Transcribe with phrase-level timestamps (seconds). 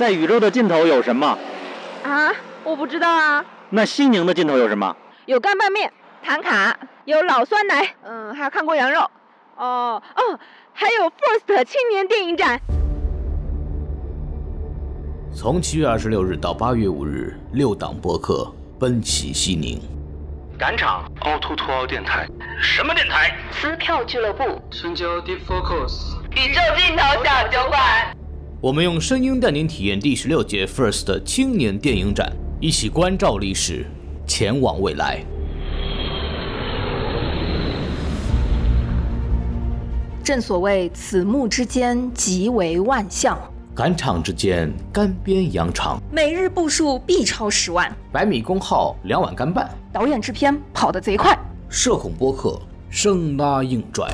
[0.00, 1.36] 在宇宙的尽头有什么？
[2.04, 2.32] 啊，
[2.64, 3.44] 我不知道啊。
[3.68, 4.96] 那西宁的尽头有什么？
[5.26, 5.92] 有干拌面、
[6.22, 9.00] 唐卡，有老酸奶，嗯，还有看过羊肉。
[9.58, 10.40] 哦哦，
[10.72, 12.58] 还有 First 青年电影展。
[15.36, 19.78] 从七月二十六日到八月五日，六档播客奔袭西宁。
[20.58, 22.26] 赶场凹凸凸凹电台。
[22.62, 23.36] 什么电台？
[23.52, 24.58] 撕票俱乐部。
[24.70, 26.16] 深交 Deep Focus。
[26.30, 28.16] 宇宙尽头小酒馆。
[28.62, 32.30] 我们用声音带您体验第十六届 First 青年电影展，
[32.60, 33.86] 一起关照历史，
[34.26, 35.24] 前往未来。
[40.22, 43.40] 正所谓此目之间，即为万象。
[43.74, 47.90] 赶场之间，干煸羊肠，每日步数必超十万。
[48.12, 49.70] 百米功耗，两碗干拌。
[49.90, 51.34] 导演制片跑得贼快。
[51.70, 54.06] 社恐播客，生拉硬拽。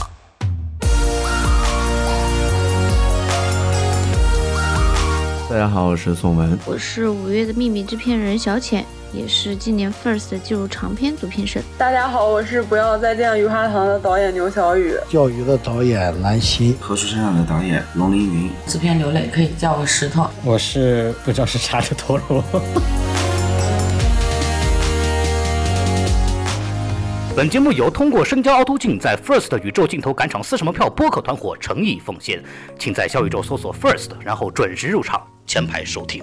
[5.57, 11.63] 大家好，我是宋文，我是五月的秘密制片人小浅，也是今年 First 进入长片组片审。
[11.79, 20.29] 大家好，我是不要再见鱼花堂的导演牛小雨，钓鱼的导演兰心，何处山上的导演龙凌云，制片刘磊，可以叫我石头。
[20.45, 22.45] 我是不知道是啥的陀螺。
[27.35, 32.45] 本节目由通过深交凹凸镜在 First 宇宙镜头赶场撕什么票播客团伙诚意奉献，
[32.79, 36.23] 请在小宇宙搜索 First，然后准时入场，前排收听。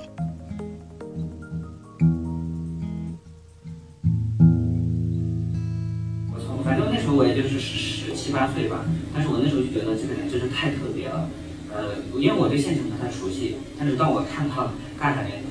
[6.32, 11.30] 我从反正那时候我也就是十十七八岁吧，但是我那时候就觉得这个人真是太特别了，
[11.74, 15.42] 呃，因为我对县城不太熟悉，但是当我看到大海边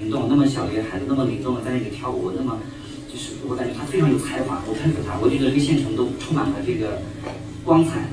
[0.00, 2.58] 灵动那么小的一个孩子那么灵动的在那里跳舞，那么。
[3.10, 5.18] 就是我感觉他非常有才华，我佩服他。
[5.18, 7.00] 我觉得这个县城都充满了这个
[7.64, 8.06] 光彩。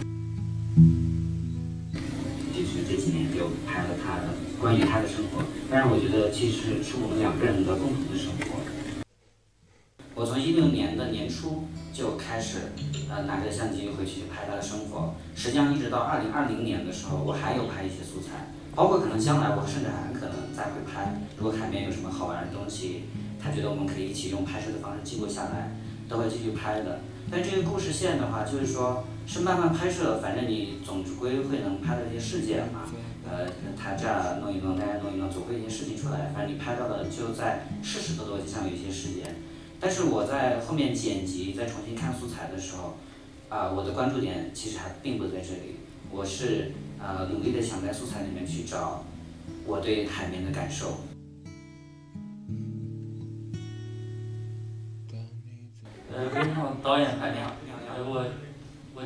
[2.56, 4.34] 就是这几年就拍了他的
[4.66, 8.58] 关于他的生活，但是我觉得其实是我们两个人的共同的生活。
[10.16, 12.74] 我从一六年的年初就开始
[13.08, 23.04] 呃拿着相机回去拍他的生活，实际上一直到二零二零年的时候，我还有拍一些素材，包括可能将来我甚至还可能再会拍，如果海边有什么好玩的东西。
[23.38, 25.78] 他觉得我们可以一起用拍摄的方式记录下来，
[26.10, 27.02] 都会继续拍的。
[27.30, 32.90] 但这个故事线的话，就是说是慢慢拍摄，反正你总归会能拍到一些事件嘛。
[33.30, 36.32] 呃，他这儿弄一弄，那儿弄一弄，总会一些事情出来。
[36.34, 39.36] 反正你拍到的就在事实的逻辑上有一些时间。
[39.80, 42.98] 但是我在后面剪辑、再重新看素材的时候，
[43.50, 45.78] 啊，我的关注点其实还并不在这里。
[46.12, 49.04] 我是呃努力的想在素材里面去找
[49.66, 50.98] 我对海绵的感受。
[56.18, 57.52] 呃，非常导演海亮，
[57.90, 58.26] 呃，我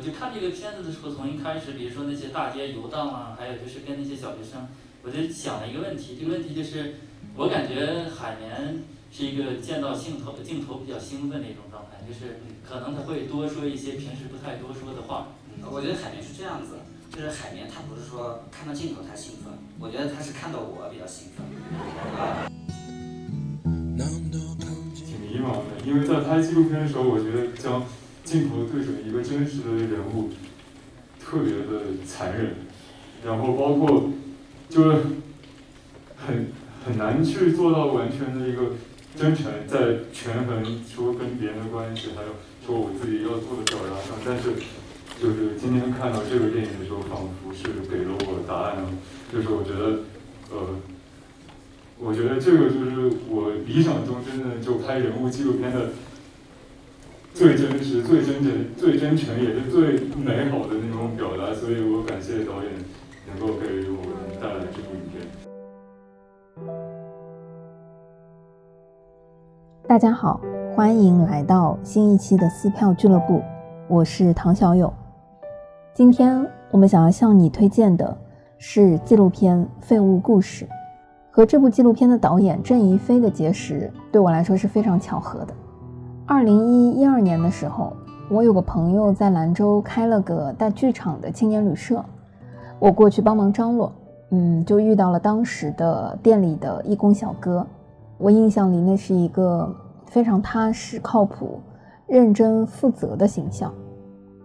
[0.00, 4.66] 我就看这个片子的时候，从一开始，比如说那些大街游荡啊，还有就是跟那些小学生，
[5.02, 6.94] 我就想了一个问题，这个问题就是，
[7.36, 8.80] 我感觉海绵
[9.12, 15.28] 是一个见到镜头镜头比较兴奋的一种状态，就是可能他会多说一些平时不太多说的话。
[15.70, 16.80] 我觉得海绵是这样子，
[17.14, 21.44] 就是海绵他不是说看到镜头他兴奋，我觉得他是看到我比较兴奋。
[24.96, 27.84] 挺迷茫的，因为在拍纪录片的时候，我觉得将
[28.30, 30.30] 镜头对准一个真实的人物，
[31.20, 32.54] 特别的残忍，
[33.26, 34.10] 然后包括
[34.68, 34.98] 就是
[36.16, 36.52] 很
[36.86, 38.74] 很难去做到完全的一个
[39.16, 42.28] 真诚，在权衡说跟别人的关系，还有
[42.64, 44.52] 说我自己要做的表达上，但是
[45.20, 48.76] 就是今天看到这个电影的时候，仿佛是给了我答案，
[49.32, 50.04] 就是我觉得
[50.52, 50.76] 呃。
[52.02, 55.90] 我觉得这个就是我理想中真的就拍人物纪录片的
[57.32, 61.54] 最真实、最真诚、最真诚，也是最美好的那种表达。
[61.54, 62.72] 所以我感谢导演
[63.28, 65.22] 能够给我们带来这部影片。
[69.86, 70.40] 大家好，
[70.74, 73.42] 欢迎来到新一期的撕票俱乐部，
[73.88, 74.92] 我是唐小友。
[75.94, 78.16] 今天我们想要向你推荐的
[78.58, 80.64] 是纪录片《废物故事》。
[81.32, 85.54] 和这部纪录片的导演郑怡飞的结识，对我来说是非常巧合的。
[86.32, 87.92] 二零一一二年的时候，
[88.28, 92.04] 我有个朋友在兰州开了个带剧场的青年旅社，
[92.78, 93.92] 我过去帮忙张罗，
[94.30, 97.66] 嗯，就遇到了当时的店里的义工小哥。
[98.16, 99.74] 我印象里那是一个
[100.06, 101.58] 非常踏实、靠谱、
[102.06, 103.74] 认真、负责的形象。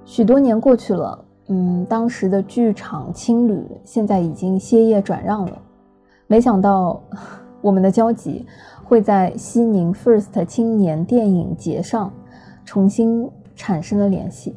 [0.06, 5.56] 许多年过去了，嗯，当时的剧场青旅现在已经歇业转让了。
[6.26, 7.00] 没想到，
[7.62, 8.44] 我们的交集
[8.86, 12.14] 会在西宁 First 青年电影节上
[12.64, 14.56] 重新产生了联系。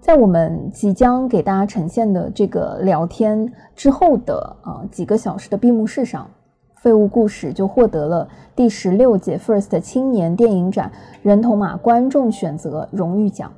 [0.00, 6.28] 在我们即将给大家呈现的这个聊天之后的啊几个小时的闭幕式上，
[6.76, 10.90] 废物故事就获得了第十六届 First 青年电影展
[11.22, 13.52] 人头马观众选择荣誉奖。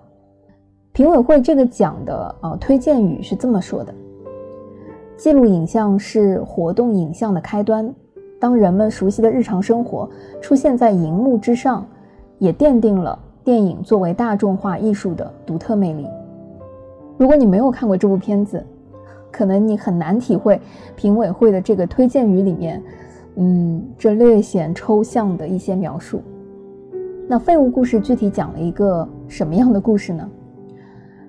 [0.93, 3.95] 评委会这个奖的呃推荐语是这么说的：
[5.17, 7.93] 记录影像是活动影像的开端，
[8.45, 10.07] 当人们熟悉的日常生活
[10.39, 11.83] 出现在荧幕之上，
[12.39, 16.07] 也奠定了电影作为大众化艺术的独特魅力。
[17.17, 18.63] 如果你没有看过这部片子，
[19.31, 20.61] 可能你很难体会
[20.95, 22.83] 评委会的这个推荐语里面。
[23.37, 26.21] 嗯，这略显抽象的一些描述。
[27.27, 30.29] 那废物故事具体讲了一个什么样的故事呢？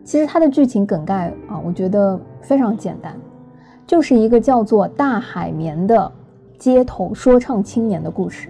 [0.04, 3.16] 其实它的剧情梗概啊，我觉得非常简单，
[3.88, 6.12] 就是一个叫做大海绵的
[6.58, 8.50] 街头说唱青年的故事。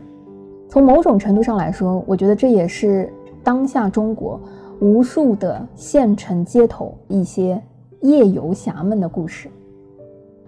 [0.67, 3.11] 从某种程度上来说，我觉得这也是
[3.43, 4.39] 当下中国
[4.79, 7.61] 无数的县城街头一些
[8.01, 9.49] 夜游侠们的故事，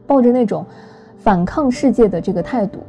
[0.05, 0.65] 抱着那种
[1.17, 2.79] 反抗世界的这个态度。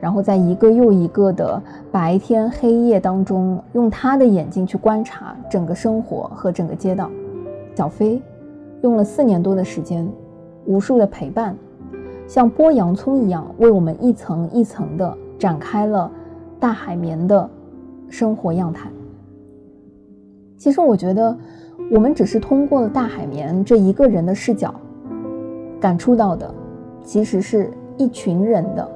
[0.00, 7.10] 然后在一个又一个的白天黑夜当中，用他的眼睛去观察整个生活和整个街道。
[7.74, 8.20] 小飞
[8.82, 10.06] 用了四年多的时间，
[10.66, 11.56] 无数的陪伴，
[12.26, 16.10] 像剥洋葱一样为我们一层一层的展开了
[16.58, 17.48] 大海绵的
[18.08, 18.90] 生活样态。
[20.56, 21.36] 其实我觉得，
[21.90, 24.74] 我们只是通过了大海绵这一个人的视角，
[25.80, 26.52] 感触到的，
[27.02, 28.88] 其实是一群人的。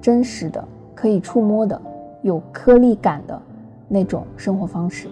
[0.00, 0.62] 真实的、
[0.94, 1.80] 可以触摸的、
[2.20, 3.40] 有颗粒感的
[3.88, 5.08] 那种生活方式。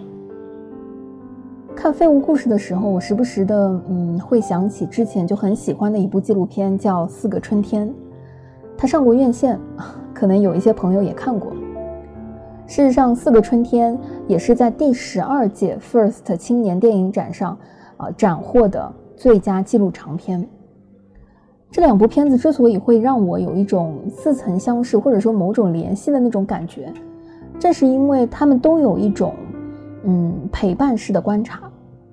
[1.75, 7.89] 看《废物故事》的时候，我时不时的嗯会想起之前就很喜欢的一部纪录片，叫《四个春天》。
[8.77, 9.59] 它上过院线，
[10.13, 11.51] 可能有一些朋友也看过。
[12.67, 13.97] 事实上，《四个春天》
[14.27, 17.57] 也是在第十二届 First 青年电影展上
[17.97, 20.47] 啊斩获的最佳纪录长片。
[21.69, 26.93] 这两部片子之所以会让我有一种似曾相识或者说某种联系的那种感觉，
[27.59, 29.33] 正是因为他们都有一种，
[30.03, 31.61] 嗯，陪伴式的观察，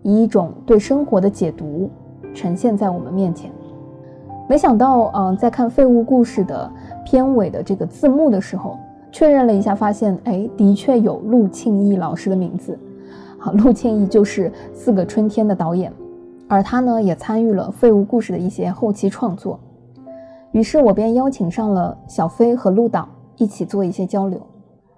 [0.03, 1.91] 以一种对生活的解读
[2.35, 3.51] 呈现在我们面前。
[4.49, 6.71] 没想到，嗯，在看《废物故事》的
[7.05, 8.77] 片尾的这个字幕的时候，
[9.13, 12.79] 确认了一下，发现，哎，的确有陆庆义老师的名字。
[13.39, 15.93] 好，陆庆义就是《四个春天》的导演。
[16.49, 19.61] 而他呢，也参与了《废物故事》的一些后期创作，
[20.51, 24.41] 于是我便邀请上了小飞和陆导一起做一些交流。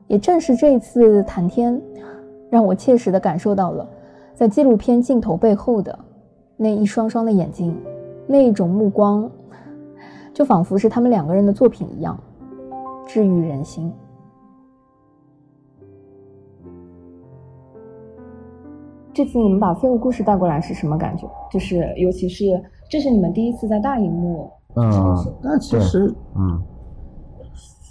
[0.06, 1.79] 也正是这次谈天，
[2.52, 3.88] 让我切实的感受到了，
[4.34, 5.99] 在纪录片镜头背后的
[6.54, 7.75] 那一双双的眼睛，
[8.26, 9.31] 那一种目光，
[10.34, 12.14] 就仿佛是他们两个人的作品一样，
[13.06, 13.90] 治愈人心。
[19.14, 21.26] 这次你们把废物故事带过来是什么感觉？
[21.50, 24.50] 就是尤其是这是你们第一次在大荧幕。
[24.76, 24.90] 嗯，
[25.43, 26.62] 那其实嗯，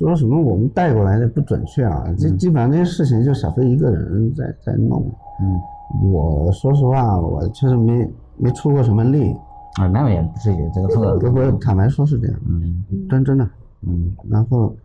[0.07, 5.05] 说什么我们带过来的不准确啊，这基本上这些事情就小飞一个人在在弄。
[5.41, 9.35] 嗯，我说实话，我确实没没出过什么力。
[9.79, 12.39] 啊，那也不至于，这个错不不，坦白说是这样。
[12.47, 13.47] 嗯，真真的。
[13.87, 14.75] 嗯，然后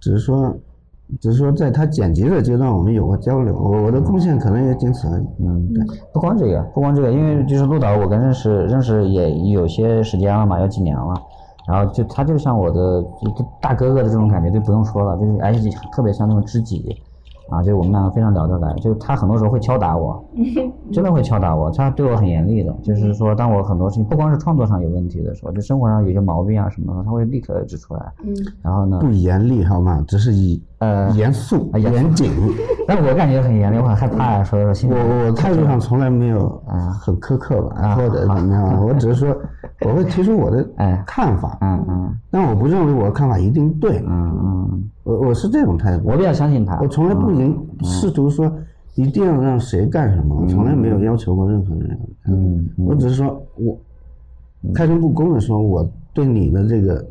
[0.00, 0.54] 只是说。
[1.20, 5.24] 只是说，在他剪辑的阶段，我们有过交流，我我的贡献可能也仅此而已。
[5.40, 5.84] 嗯，对，
[6.14, 11.14] 不光这个，不光这个，因为就是陆导，我跟认识认识也有些时间了嘛，有几年了，
[11.66, 13.04] 然后就他就像我的
[13.60, 17.03] 大哥哥的这种感觉，就不用说了，就是而且特别像那种知己。
[17.50, 20.24] 啊，就是我们两个非常聊得来，就是他很多时候会敲打我，
[20.92, 28.12] 真的会敲打我，他对我很严厉的，就是说，当我很多事情不光是创作上有问题的时候，就生活上有些毛病啊什么的，他会立刻指出来。
[28.24, 28.98] 嗯，然后呢？
[29.00, 30.02] 不严厉好吗？
[30.08, 32.30] 只是以呃严肃、严谨。
[32.88, 34.44] 但我感觉很严厉，我很害怕呀。
[34.44, 39.36] 说说，我我态度上从来没有啊很苛刻吧，或者怎么样，我只是说
[39.86, 40.66] 我会提出我的
[41.06, 41.58] 看法。
[41.60, 42.14] 嗯嗯。
[42.30, 44.02] 但我不认为我的看法一定对。
[44.06, 44.90] 嗯嗯。
[45.04, 46.80] 我我是这种态度，我比较相信他。
[46.80, 48.50] 我从来不应试图说
[48.94, 52.00] 一定要让谁干什么，我从来没有要求过任何人。
[52.26, 53.78] 嗯，我只是说我
[54.74, 57.04] 开诚布公的说，我对你的这个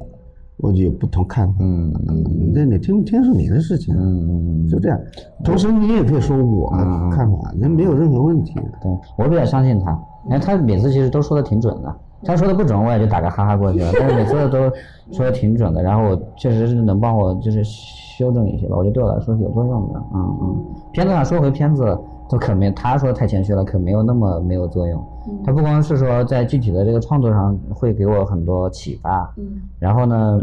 [0.57, 1.53] 我就有不同看法。
[1.59, 3.95] 嗯嗯，那你听不听是你的事情。
[3.95, 4.99] 嗯嗯嗯，就这样。
[5.43, 8.55] 同时你也可以说我的看法，人没有任何问题。
[8.81, 9.91] 对，我比较相信他，
[10.25, 11.95] 你看他每次其实都说的挺准的。
[12.25, 13.91] 他说的不准，我也就打个哈哈过去了。
[13.99, 14.71] 但是每次都
[15.13, 18.75] 说的挺准的，然后我确实是能帮我就是修正一些吧。
[18.75, 20.03] 我觉得对我来说是有作用的。
[20.13, 20.65] 嗯嗯。
[20.91, 25.01] 片子上说回片子，都可没他说太谦虚了，可没有那么没有作用。
[25.45, 29.61] 他不光是说在具体的这个创作上会给我很多启发，嗯。
[29.77, 30.41] 然后呢，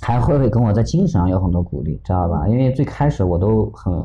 [0.00, 2.48] 还会跟我在精神上有很多鼓励，知道吧？
[2.48, 4.02] 因为最开始我都很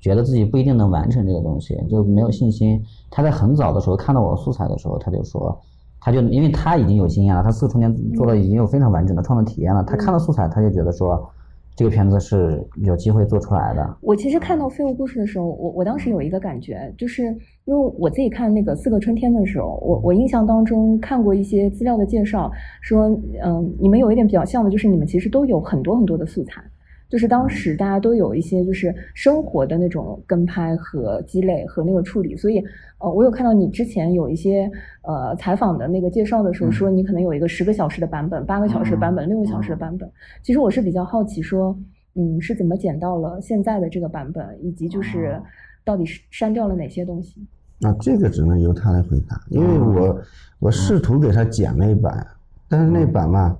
[0.00, 2.82] 觉得自己不一定能完成这个东西，就没有信心。
[3.10, 5.56] 他在很早的时候看到我素材的时候，他就说。
[6.00, 9.84] 他就因为他已经有经验了，他四个春天做的已经有非常完整的创作体验了。
[9.84, 11.30] 他看到素材，他就觉得说，
[11.76, 13.96] 这个片子是有机会做出来的。
[14.00, 17.24] 我其实看到废物故事的时候，我我当时有一个感觉，就是
[17.64, 23.08] 因为我自己看那个四个春天的时候，我我印象当中看过一些资料的介绍，说
[23.42, 26.62] 嗯，你们有一点比较像的，就是你们其实都有很多很多的素材。
[27.10, 32.62] 就是当时大家都有一些就是生活的那种跟拍和积累和那个处理，所以
[32.98, 34.70] 呃，我有看到你之前有一些
[35.02, 40.08] 呃采访的那个介绍的时候，说你可能有一个十个小时的版本、八个小时的版本、六个小时的版本。
[40.40, 41.76] 其实我是比较好奇，说
[42.14, 45.36] 嗯是怎么剪到了现在的这个版本，以及就是
[45.84, 47.44] 到底是删掉了哪些东西？
[47.80, 50.22] 那，这个只能由他来回答，因为我
[50.60, 52.24] 我试图给他剪那版，
[52.68, 53.58] 但是那版嘛，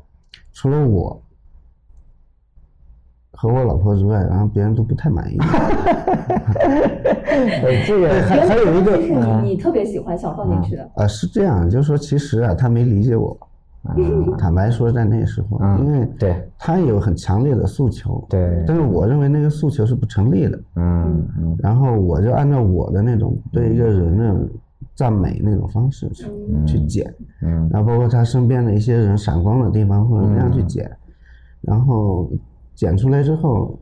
[0.52, 1.20] 除了我。
[3.40, 5.38] 和我老婆之外，然后别人都不太满意。
[7.86, 10.90] 这个还还有一个，是你你特别喜欢想放进去的。
[10.94, 13.34] 啊，是这样，就是说，其实啊，他没理解我。
[14.36, 20.60] 坦白说，在那时候，因为对他有很强烈的诉求，对，但是我认为那个诉求是不成立的。
[20.76, 21.56] 嗯嗯。
[21.60, 24.36] 然后我就按照我的那种对一个人的
[24.94, 26.26] 赞美那种方式去
[26.66, 30.94] 去剪，嗯，然后包括他身边的一些人闪光的地方或者那样去剪，
[31.62, 32.30] 然后。
[32.80, 33.78] 剪出来之后，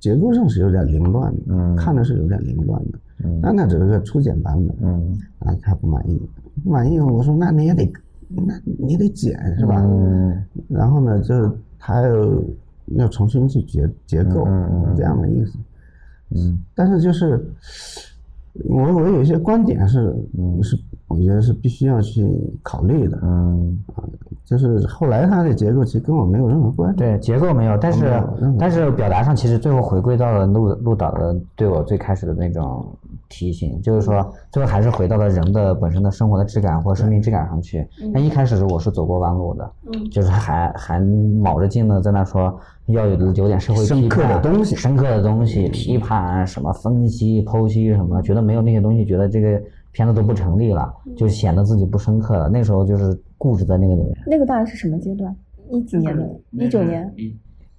[0.00, 6.18] 结构上是有点凌乱的，嗯，看着是有点凌乱的，嗯，但那只是个初剪版本，嗯，啊，他不满意，
[6.64, 7.92] 不满意，我说那你也得，
[8.28, 9.76] 那你得剪是吧？
[9.86, 12.42] 嗯，然后呢，就他要
[12.96, 14.48] 要重新去结结构，
[14.96, 15.58] 这样的意思，
[16.30, 17.46] 嗯，但是就是
[18.64, 20.78] 我我有一些观点是，嗯，是
[21.10, 22.24] 我觉得是必须要去
[22.62, 24.04] 考虑的，嗯，啊。
[24.44, 26.96] 就是后来它的结构其实跟我没有任何关系。
[26.96, 28.22] 对结构没有，但是
[28.58, 32.84] 但是表达上其实最后回归到了陆陆导的对我最开始的那种
[33.28, 37.86] 提醒，就是说最后还是回到了人的本身的生活的质感或生命质感上去。
[38.12, 39.70] 那一开始我是走过弯路的，
[40.10, 42.52] 就是还还卯着劲的，在那说
[42.86, 49.62] 要有有点社会深刻的东西，深刻的东西批判什么分析剖析什么，觉得没有那些东西，觉得这个
[49.92, 52.48] 片子都不成立了，就显得自己不深刻了。
[52.48, 53.18] 那时候就是。
[53.40, 54.14] 固执在那个里面。
[54.26, 55.34] 那个大概是什么阶段？
[55.70, 56.28] 一几年的？
[56.50, 57.10] 一九年。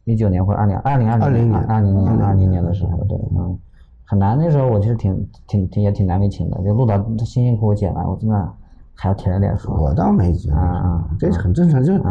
[0.06, 3.56] 一九年或者二零二零二零年二零年二零年的时候，对，嗯，
[4.04, 4.36] 很难。
[4.36, 8.52] 那时候我其实挺挺挺也挺难为情的，就录到辛辛苦苦剪完，我真的
[8.96, 9.72] 还要舔着脸说。
[9.80, 12.02] 我倒没觉得，啊，这是很正常，就是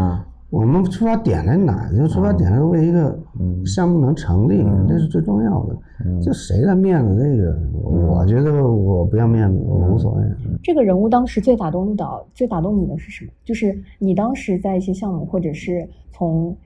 [0.51, 1.91] 我们出发点在哪？
[1.93, 3.17] 就出发点是为一个
[3.65, 5.77] 项目能成立，这是最重要的。
[6.21, 10.23] 就谁的面子，这个我觉得我不要面子，我无所谓。
[10.63, 13.31] 这个人物当时最打动导，最打动你的是什么？
[13.45, 16.57] 就是你当时在一些项目，或者是从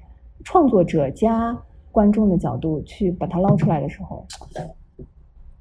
[0.44, 1.56] 创作者加
[1.92, 4.26] 观众的角度去把它捞出来的时候，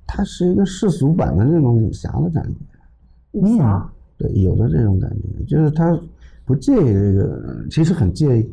[0.08, 3.40] 他是一个世俗版的那种武侠的感觉。
[3.40, 3.92] 武侠？
[4.18, 6.00] 对，有的这种感觉，就是他
[6.46, 8.52] 不介意这个，其实很介意，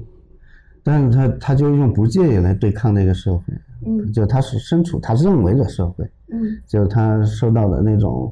[0.82, 3.44] 但是他他就用不介意来对抗那个社会。
[3.86, 8.30] 嗯，就他是身处他认为的社会，嗯，就他受到的那种，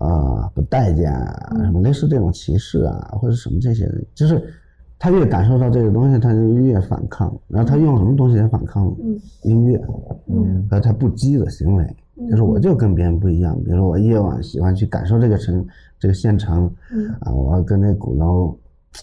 [0.00, 4.42] 呃，不待见啊，什么类似这种歧视啊，或者什么这些，就是
[4.98, 7.32] 他越感受到这个东西，他就越反抗。
[7.46, 8.92] 然后他用什么东西来反抗？
[8.98, 9.80] 嗯，音乐，
[10.26, 11.96] 嗯，和他不羁的行为，
[12.28, 13.56] 就是我就跟别人不一样。
[13.62, 15.64] 比如说我夜晚喜欢去感受这个城，
[16.00, 18.58] 这个县城，嗯，啊，我要跟那鼓楼。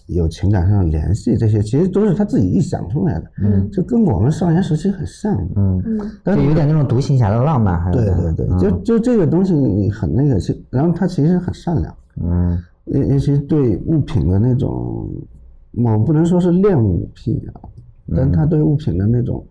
[0.08, 6.00] 有情感上的联系，这些其实都是他自己臆想出来的，嗯，就跟我们少年时期很像，嗯嗯，
[6.36, 15.10] 就有点那种独行侠的浪漫，对对对，就就这个东西你很那个，其然后他其实很善良，嗯，尤尤其对物品的那种，
[15.74, 17.62] 我不能说是恋物癖啊，
[18.16, 19.46] 但他对物品的那种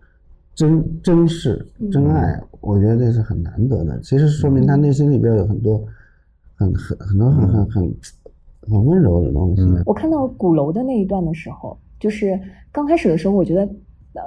[0.55, 3.99] 珍珍视、真爱，我觉得这是很难得的。
[4.01, 5.83] 其实说明他内心里边有很多
[6.55, 7.83] 很很很多很很很。
[7.83, 7.95] 很
[8.69, 9.61] 温柔的东西。
[9.85, 12.39] 我看到鼓楼的那一段的时候，就是
[12.71, 13.67] 刚开始的时候，我觉得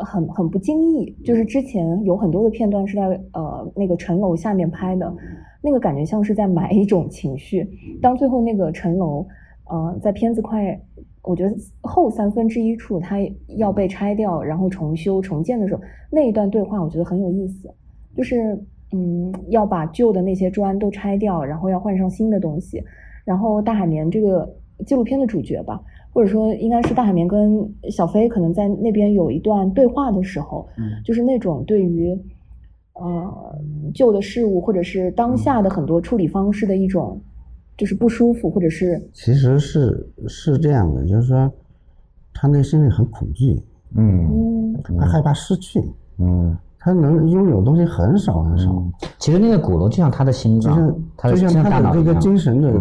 [0.05, 1.14] 很很不经意。
[1.25, 5.14] 就是之前有很多的片段是在呃那个城楼下面拍的，
[5.62, 7.69] 那个感觉像是在埋一种情绪。
[8.00, 9.26] 当最后那个城楼
[9.69, 10.81] 呃在片子快，
[11.23, 13.19] 我觉得后三分之一处它
[13.57, 17.69] 要被拆掉，然后重修重建的时候，那一段对话我觉得很有意思。
[18.14, 18.59] 就是
[18.93, 22.83] 嗯要把旧的那些砖都拆掉，然后要换上新的东西。
[23.26, 24.49] 然后大海绵这个
[24.87, 25.78] 纪录片的主角吧，
[26.12, 32.18] 或者说应该是大海绵跟小飞可能在那边有一段对话的时候，嗯，就是那种对于
[32.95, 33.59] 呃
[33.92, 37.21] 旧的事物或者是当下的很多处理方式的一种
[37.76, 41.52] 就是不舒服，或者是其实是是这样的，就是说
[42.33, 43.61] 他内心里很恐惧，
[43.97, 45.83] 嗯，他害怕失去，
[46.18, 46.56] 嗯。
[46.78, 48.80] 他能拥有东西很少很少。
[49.18, 50.76] 其实那个鼓楼就像他的心脏，
[51.16, 52.73] 就像就像他的这个精神的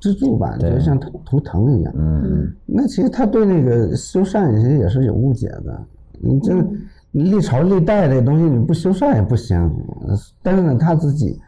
[0.00, 1.94] 支柱吧，就像他图腾一样。
[1.96, 5.86] 嗯，那其实他对那个修缮其实也是有误解的。
[6.18, 6.54] 你这
[7.12, 9.70] 历朝历代的东西你不修缮也不行。
[10.42, 11.38] 但是呢，他自己，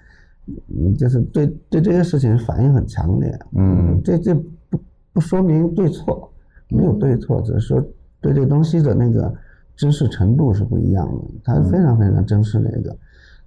[0.69, 3.39] 嗯，就是对对这些事情反应很强烈。
[3.57, 4.79] 嗯，这这不
[5.13, 6.31] 不说明对错，
[6.69, 7.83] 没有对错，只是说
[8.21, 9.33] 对这东西的那个
[9.77, 11.25] 珍视程度是不一样的。
[11.45, 12.95] 他非常非常珍视那个，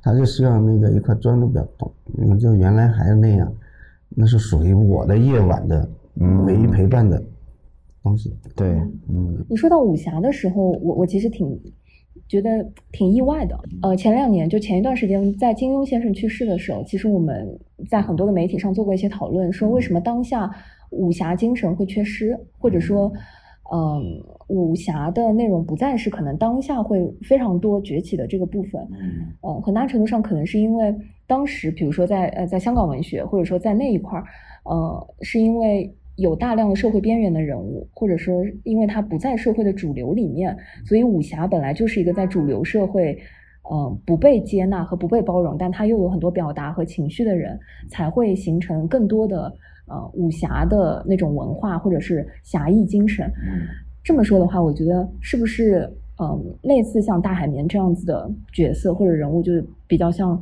[0.02, 3.52] 他就希望那个一块砖都不要动，嗯，就原来还是那样，
[4.10, 5.90] 那是属于我的夜晚的
[6.46, 7.22] 唯一陪伴的。
[8.04, 8.68] 东西对，
[9.10, 11.60] 嗯，你说到武侠的时候，我我其实挺
[12.28, 13.60] 觉得挺意外的。
[13.82, 17.60] 呃，前两年就前一段时间，在金庸先生去世的时候，其实我们
[17.90, 20.48] 在很多的媒体上做过一些讨论，说为什么当下
[20.92, 23.20] 武侠精神会缺失，或者说，嗯，
[24.48, 28.88] 武侠的内容不再是可能当下会非常多崛起的这个部分。
[29.42, 30.96] 嗯，很大程度上可能是因为
[31.28, 34.26] 当时，比如说在呃在香港文学，或者说在那一块儿，
[34.64, 35.94] 呃，是因为。
[36.18, 40.56] 有大量的社会边缘的人物，或者说因为他不在社会的主流里面，
[40.86, 43.20] 所以武侠本来就是一个在主流社会，
[43.70, 49.54] 呃，不被接纳和不被包容，但他又有很多表达和情绪的人，才会形成更多的
[49.88, 53.32] 呃武侠的那种文化或者是侠义精神。
[54.04, 60.40] 这么说的话，我觉得是不是嗯，类似像大海绵这样子的角色或者人物，就是比较像。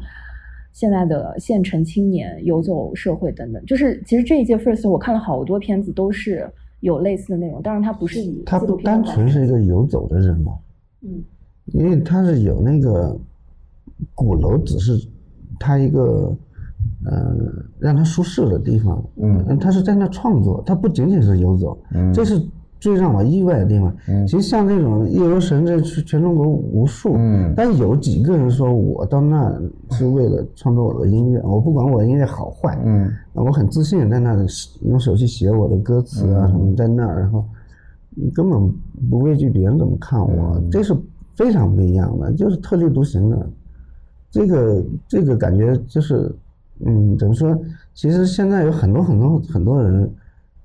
[0.75, 7.62] 现在的县城青年游走社会等等，就是其实这一届 First 我看了好多片子，都是有类似的内容。
[7.62, 10.53] 当然，它不是以它不单纯是一个游走的人嘛，
[11.01, 11.23] 嗯，
[11.65, 13.15] 因为他是有那个
[14.15, 14.93] 鼓楼，只是
[15.59, 16.35] 他一个
[17.05, 17.36] 呃
[17.79, 22.41] 让他舒适的地方，嗯，他是在那创作，他不仅仅是游走，嗯，这是。
[22.79, 23.95] 最让我意外的地方，
[24.27, 27.13] 其实像这种夜游神，这是全中国无数。
[27.15, 29.57] 嗯，但有几个人说我到那
[29.91, 34.45] 是为了创作我的音乐，我不管我的音乐好坏，嗯，我很自信在那里
[34.81, 37.45] 用手去写我的歌词啊什么，在那儿，然后
[38.33, 38.60] 根本
[39.10, 40.93] 不畏惧别人怎么看我，这是
[41.38, 43.50] 非常不一样的，就是特立独行的。
[44.29, 46.29] 这个这个感觉就是，
[46.79, 47.59] 嗯，怎么说？
[47.94, 50.09] 其实现在有很多很多很多人。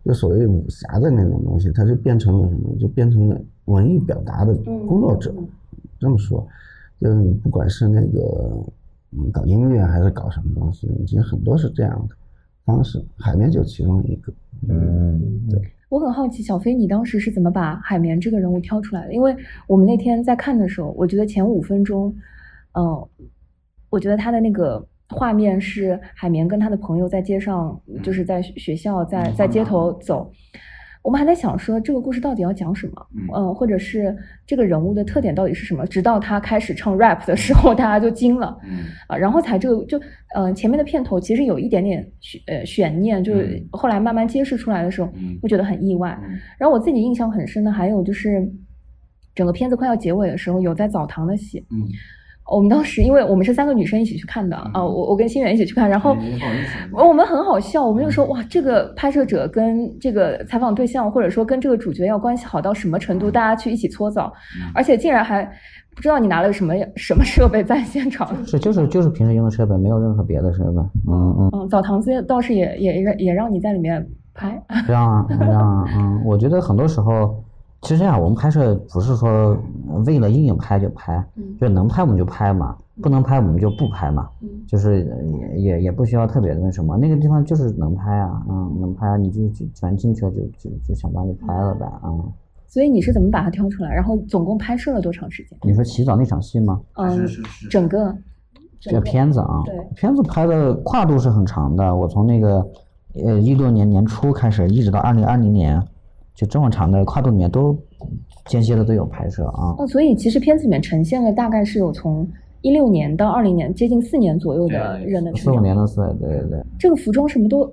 [0.05, 2.75] 就所谓武侠的那种东西，它就变成了什么？
[2.79, 5.35] 就变成了文艺表达的工作者。
[5.99, 6.49] 这么说，
[6.99, 8.64] 就是你不管是那个
[9.11, 12.16] 嗯搞音乐还是搞什么东西，其实很多是这样的
[12.64, 13.05] 方式。
[13.18, 14.33] 海绵就其中一个。
[14.71, 15.61] 嗯，对。
[15.90, 19.12] 我很好奇，小飞，你当时是怎么把海绵这个人物挑出来的？
[19.12, 22.16] 因为我们那天在看的时候，我觉得前五分钟，
[22.73, 23.07] 嗯，
[23.90, 24.87] 我觉得他的那个。
[25.09, 30.31] 画面是海绵跟他的朋友在街上，就是在学校，在在街头走。
[31.01, 33.07] 我们还在想说，这个故事到底要讲什么？
[33.35, 34.14] 嗯，或者是
[34.47, 35.87] 这个人物的特点到底是什么？
[35.87, 38.59] 直到他开始唱 rap 的时候，大家就惊了。
[38.64, 39.99] 嗯，啊，然后才这个就，
[40.35, 45.09] 呃，前面的片头其实有一点点悬呃悬念，就是后来慢慢揭示出来的时候，
[45.40, 46.18] 我觉得很意外。
[46.59, 48.47] 然后我自己印象很深的还有就是，
[49.35, 51.64] 整个片子快要结尾的时候，有在澡堂的戏。
[51.71, 51.88] 嗯。
[52.50, 56.16] 我们当时，因为我们是三个女生一起去看的啊，我我跟新远一起去看，然后
[56.92, 64.32] 我们很好笑，我们就说哇，这个拍摄者跟这个采访对象，或者说跟这个主角要关系好到什么程度，大家去一起搓澡，
[64.74, 65.44] 而且竟然还
[65.94, 71.50] 不知道你拿了什么什么设备在现场，是就是就是平时用的设备，没有任何别的设备，嗯嗯。
[71.52, 77.44] 嗯，澡堂子倒是也也让也让你在里面拍，让啊让啊，嗯，我觉得很多时候。
[77.83, 79.57] 其实这样，我们拍摄不是说
[80.05, 81.25] 为了硬硬拍就拍，
[81.61, 84.29] 就能拍我们就拍嘛，不能拍我们就不拍嘛，
[84.67, 85.05] 就是
[85.55, 92.11] 也也也不需要特别的那什么，那个地方就是能拍啊，嗯，能拍啊你就就反正进去了就就就想办法就拍了呗，啊。
[92.67, 93.95] 所以你是怎么把它挑出来？
[93.95, 95.57] 然后总共拍摄了多长时间？
[95.62, 96.81] 你说洗澡那场戏吗？
[96.95, 97.27] 嗯，
[97.71, 98.12] 整个
[98.81, 99.62] 这个片子啊，
[99.95, 102.67] 片子拍的跨度是很长的，我从那个
[103.25, 105.81] 呃一六年年初开始，一直到二零二零年。
[106.38, 107.77] 就这么长的跨度里面都
[108.46, 109.74] 间歇的都有拍摄啊。
[109.77, 112.24] 哦，所以其实片子里面呈现了大概是有从
[112.61, 116.62] 一六年到二零年，接近四年左右的人的四五年的岁，对对对。
[116.79, 117.68] 这个服装什么都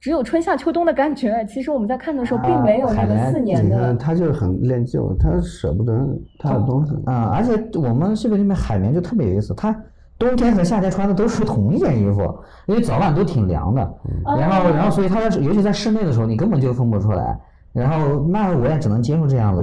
[0.00, 1.44] 只有春夏秋冬的感觉。
[1.46, 3.94] 其实我们在看的时候并没有那个四年的。
[3.96, 5.94] 他就是很恋旧，他舍不得
[6.38, 7.30] 他的东西啊。
[7.34, 9.78] 而且我们视频里面海绵就特别有意思，他
[10.18, 12.22] 冬天和夏天穿的都是同一件衣服，
[12.68, 13.94] 因为早晚都挺凉的。
[14.38, 17.38] 然后然后所以他在尤其在室内的时候，你根本就分不出来。
[17.78, 19.62] 然后那我也只能接受这样的，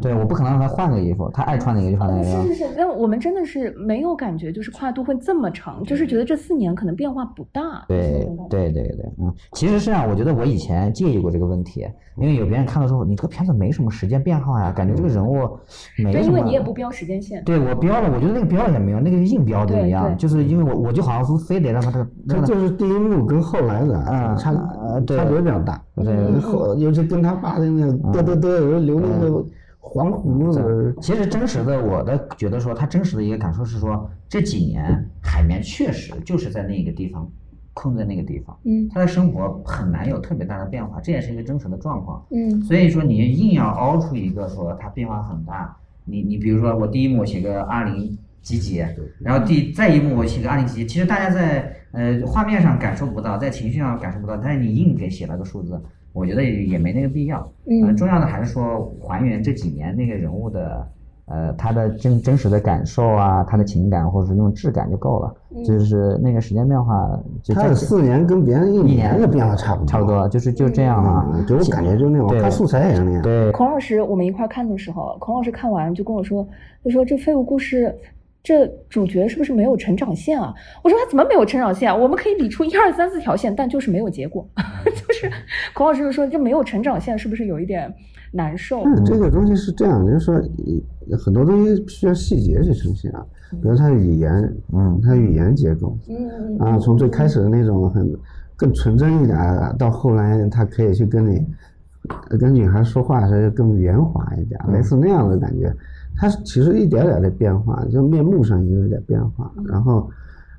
[0.00, 2.24] 对，我不可能让他换个衣服，他爱穿哪个就穿哪个。
[2.24, 7.84] 是是是，那我们真的是没有感觉，就是跨度会这么长，就是觉得这四年可能变化不大。
[7.88, 15.34] 对对对对，嗯，其实是这样，我觉得我以前介意过这个问题，因为有别人看的时候，你这个片子没什么时间变化呀，感觉这个人物
[15.96, 16.22] 没什么。
[16.22, 17.42] 对，因为你也不标时间线。
[17.44, 22.08] 对我标了，我觉得那个标也没有，那个硬标的一样，就是因为我我就好像是非 得让他这个。
[22.28, 27.38] 他就是第一幕跟后来的啊差差别比较大，对，后尤其跟他。
[27.38, 29.46] 爸的那个嘚嘚嘚，有时候流那个
[29.78, 30.92] 黄胡子。
[31.00, 37.30] 其实真实的，我的觉得说，他真实的一个感受是说，这几年海绵确实就是在那个地方，
[37.72, 48.84] 困在那个地方，嗯，他的生活很难有特别大的变化，这也是一个真实的状况，嗯，所以说你硬要凹出一个说它变化很大，你你比如说我第一幕我写个二零几几，
[49.20, 55.80] 然后第再一幕我写个二零几几，其实大家在呃画面上感受不到，在情绪上感受不到，但是你硬给写了个数字。
[56.12, 60.88] 我觉得也也没那个必要，嗯，重要的还是说还原这几年那个人物的，
[61.26, 67.08] 呃，他的真真实的感受啊，他的情感或者是那种质感就够了，就是那个时间变化，
[67.42, 73.22] 就他的四年跟别人一年的变化差不多，差不多，就是就这样啊，给我感觉就那种看素材也是那样。
[73.22, 76.44] 对，孔老师，我们一块看的时候，孔老师看完就跟我说，
[76.84, 77.94] 就说这废物故事。
[78.42, 80.54] 这主角是不是没有成长线啊？
[80.82, 81.90] 我说他怎么没有成长线？
[81.90, 84.48] 啊我们可以理出一二三四条线，但就是没有结果。
[84.86, 85.30] 就是
[85.74, 87.92] 孔老师就说就没有成长线，是不是有一点
[88.32, 88.82] 难受？
[88.84, 90.34] 嗯，这个东西是这样，就是说
[91.18, 94.32] 很多东西需要细节去呈现啊，比如他的语言，
[94.72, 98.10] 嗯，他语言结构，嗯啊，从最开始的那种很
[98.56, 99.36] 更纯真一点，
[99.78, 101.44] 到后来他可以去跟你
[102.38, 105.70] 跟女孩说话时候更圆滑一点，类似那样的感觉。
[106.18, 110.10] 他其实一点点的变化，就面目上也有点变化，然后，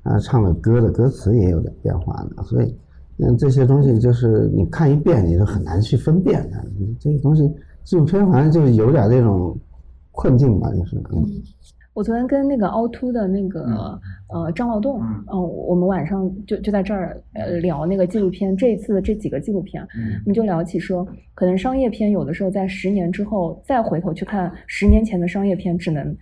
[0.02, 2.74] 啊，唱的歌的歌词也有点变化的，所以，
[3.18, 6.64] 嗯，这些东西就是你看一遍你就很难去分辨的，
[6.98, 7.52] 这个东西
[7.84, 9.54] 纪录片反正就是有点那种
[10.12, 10.96] 困境吧，就是。
[11.12, 11.24] 嗯
[11.92, 19.82] 我昨天跟那个凹凸的那个呃张劳动，嗯，我们晚上就就在这儿呃聊那个纪录片，这一次的这几个纪录片，
[20.24, 26.16] 我们就聊起说，可能商业片有的时候在十年之后再回头去看十年前的商业片，只能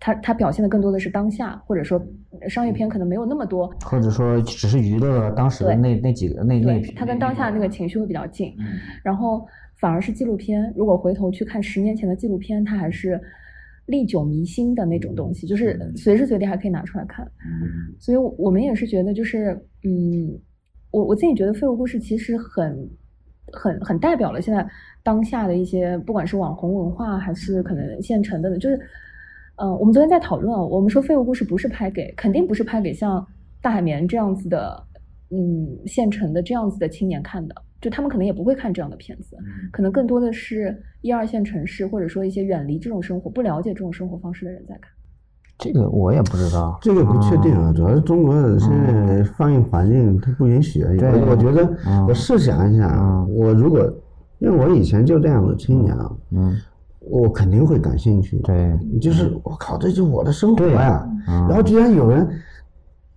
[0.00, 2.02] 它它表现的更多的是当下，或者说
[2.48, 8.54] 商业片可能没有那么多，或者说只是娱乐当时的那那几个那那，它跟当下那个情绪会比较近，
[9.02, 13.20] 然后反而是纪录片，如果回头去看十年前的纪录片，它还是。
[13.90, 17.28] 历久弥新的那种东西，就是随时随地还可以拿出来看。
[17.98, 19.50] 所以，我们也是觉得，就是
[19.84, 20.38] 嗯，
[20.92, 22.88] 我我自己觉得《废物故事》其实很
[23.52, 24.66] 很很代表了现在
[25.02, 28.76] 当下的一些，不管是网红文化，还是可能现成的，就是
[29.56, 33.26] 嗯，我们昨天在讨论，我们说《废物故事》不是拍给，肯定不是拍给像
[33.60, 34.82] 大海绵这样子的，
[35.30, 37.54] 嗯，现成的这样子的青年看的。
[37.80, 39.36] 就他们可能也不会看这样的片子，
[39.72, 44.90] 可能更多的是一二线城市或者说一些远离这种生活、不了解这种生活方式的人在看。
[45.58, 50.82] 这个我也不知道，这个不确定啊，主要是中国的现在放映环境它不允许。
[50.82, 51.68] 我我觉得，
[52.08, 53.80] 我试想一下啊，我如果
[54.38, 56.56] 因为我以前就这样的青年啊，嗯，
[57.00, 58.38] 我肯定会感兴趣。
[58.38, 61.06] 对，就是我靠，这就是我的生活呀。
[61.26, 62.26] 然后居然有人，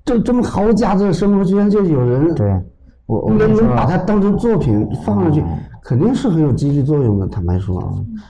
[0.04, 2.62] 这这么毫无价值的生活，居然就有人对。
[3.06, 5.44] 我能能把它当成作品放上去，
[5.84, 7.28] 肯定是很有激励作用的。
[7.28, 7.82] 坦白说，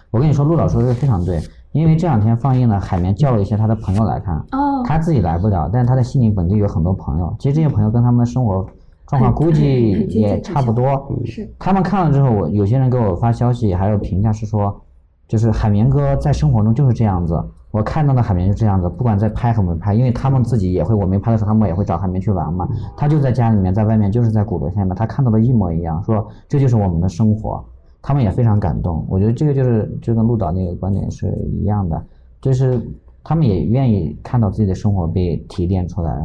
[0.09, 1.39] 我跟你说，陆导说的非常对，
[1.71, 4.43] 因为这两天放映呢，海绵叫了一些他的朋友来看，
[4.83, 8.65] 他自己来不了，但是他在悉尼本地有很多朋友，其实这些朋友跟他们的生活
[9.07, 11.07] 状况估计也差不多。
[11.25, 11.47] 是。
[11.59, 14.81] 他们看了之后，我有些人给我发消息，还有评价是说，
[15.27, 17.39] 就是海绵哥在生活中就是这样子。
[17.73, 22.69] 我看到的海绵就这样子，不管在拍和没拍，因为他们自己也会，我没拍的时候，他们也会找海绵去玩嘛。
[22.95, 27.65] 他就在家里面，在外面，就是在鼓楼下面，他看到的一模一样，说这就是我们的生活，
[27.99, 29.03] 他们也非常感动。
[29.09, 31.99] 我觉得这个就是就跟陆导那个观点是一样的，
[32.39, 32.79] 就是
[33.23, 36.15] 他们也愿意看到自己的生活被提炼出来，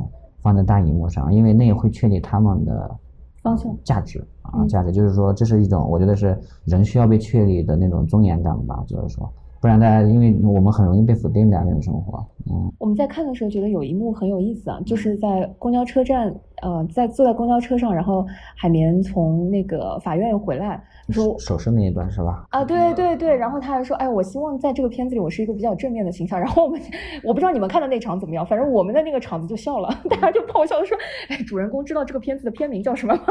[0.42, 2.94] 放在大荧幕上，因为那也会确立他们的
[3.42, 9.32] 方向、价值啊，价值就是说这是一种，我觉得是人需要被确立的那种尊严感吧，就是说。
[9.60, 12.24] 不然，大家因为我们很容易被否定的那种生活。
[12.50, 18.24] 嗯，我们在看的时候觉得有一幕很有意思啊，就是在公交车站，呃，在坐在公交车上，然后
[18.56, 22.44] 海绵从那个法院回来，说手势那一段是吧？
[22.50, 26.38] 啊，对对对，然后他还说，哎，我希望在这个片子里我是一个比较正面的形象。
[26.38, 26.80] 然后我们，
[27.24, 30.96] 我不知道你们看的那场怎么样，反正我们的那个场子就笑了，大家就爆笑说，
[31.28, 33.22] 哎，主人公知道这个片子的片名叫什么吗？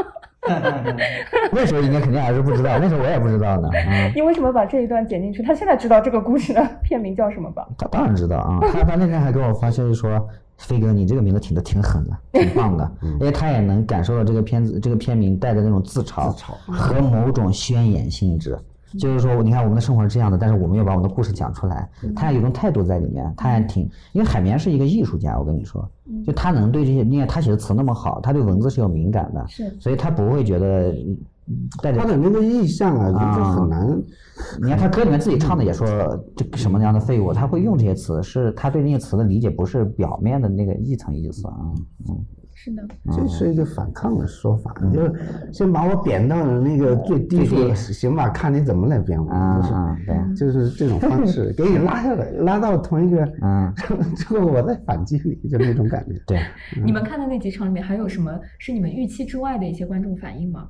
[1.52, 3.68] 那时候应该肯定还是不知道，那时候我也不知道呢。
[4.14, 5.42] 你为什么把这一段剪进去？
[5.42, 7.66] 他现在知道这个故事的片名叫什么吧？
[7.78, 10.10] 他当然知道啊，他他那天还给我发消息说
[10.58, 16.30] ：“飞哥，你这个名字挺的挺狠的， 挺棒的。”因为他也能感受到这个片子这个片名带着那种自嘲
[16.66, 18.58] 和某种宣言性质。
[18.98, 25.86] 就是说，你看我们的生活是这样的，但是我们要把我们的故事讲出来，他有种态度在里面，他还挺，因为海绵是一个艺术家，我跟你说，
[26.26, 30.94] 就他能对这些，你看他写的词那么好，他对文字是有敏感的，是，所以他不会觉得
[31.82, 33.86] 带着他的那个意象啊，就很难。
[34.60, 35.86] 你看他歌里面自己唱的也说
[36.36, 41.54] 这什么样的废物，他会用这些词，是他对那些词的理解不是表面的那个一层意思啊，
[42.08, 42.24] 嗯。
[42.60, 42.82] 是的，
[43.12, 45.12] 这是一个反抗的说法，就是
[45.52, 48.28] 先把我贬到了那个最低处，行吧？
[48.30, 53.72] 看你怎么来贬我，就是就是这种方式， 给你拉下来，拉到同一个，嗯，
[54.16, 56.20] 之后我再反击你，就那种感觉。
[56.26, 56.40] 对，
[56.84, 60.66] 你们看的那几场里面还有什么是你们预期之外的一些观众反应吗？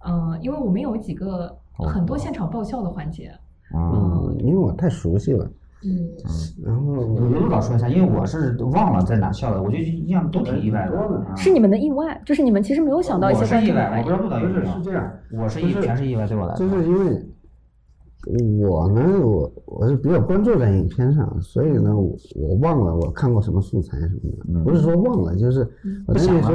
[0.00, 3.32] 呃，因为我们有几个很多现场爆笑的环节，
[3.74, 5.50] 嗯，因为我太熟悉了。
[5.84, 6.10] 嗯，
[6.64, 6.96] 然后
[7.28, 11.36] 刘导说一下，因为我是忘了在哪笑的，我就印象都挺意外的。
[11.36, 13.58] 是你们的意外，就是你们其实没有想到一些观众。
[13.60, 14.66] 我是意外，我不知道陆导有没有。
[14.66, 16.68] 是这样，我是意全是意外，对我来说。
[16.68, 17.24] 就是因为
[18.68, 25.60] 我呢，我我是比较关注在影片上，所以呢，我我忘了我看过什么素材什么的，不是说忘了，就是
[26.06, 26.54] 我那时候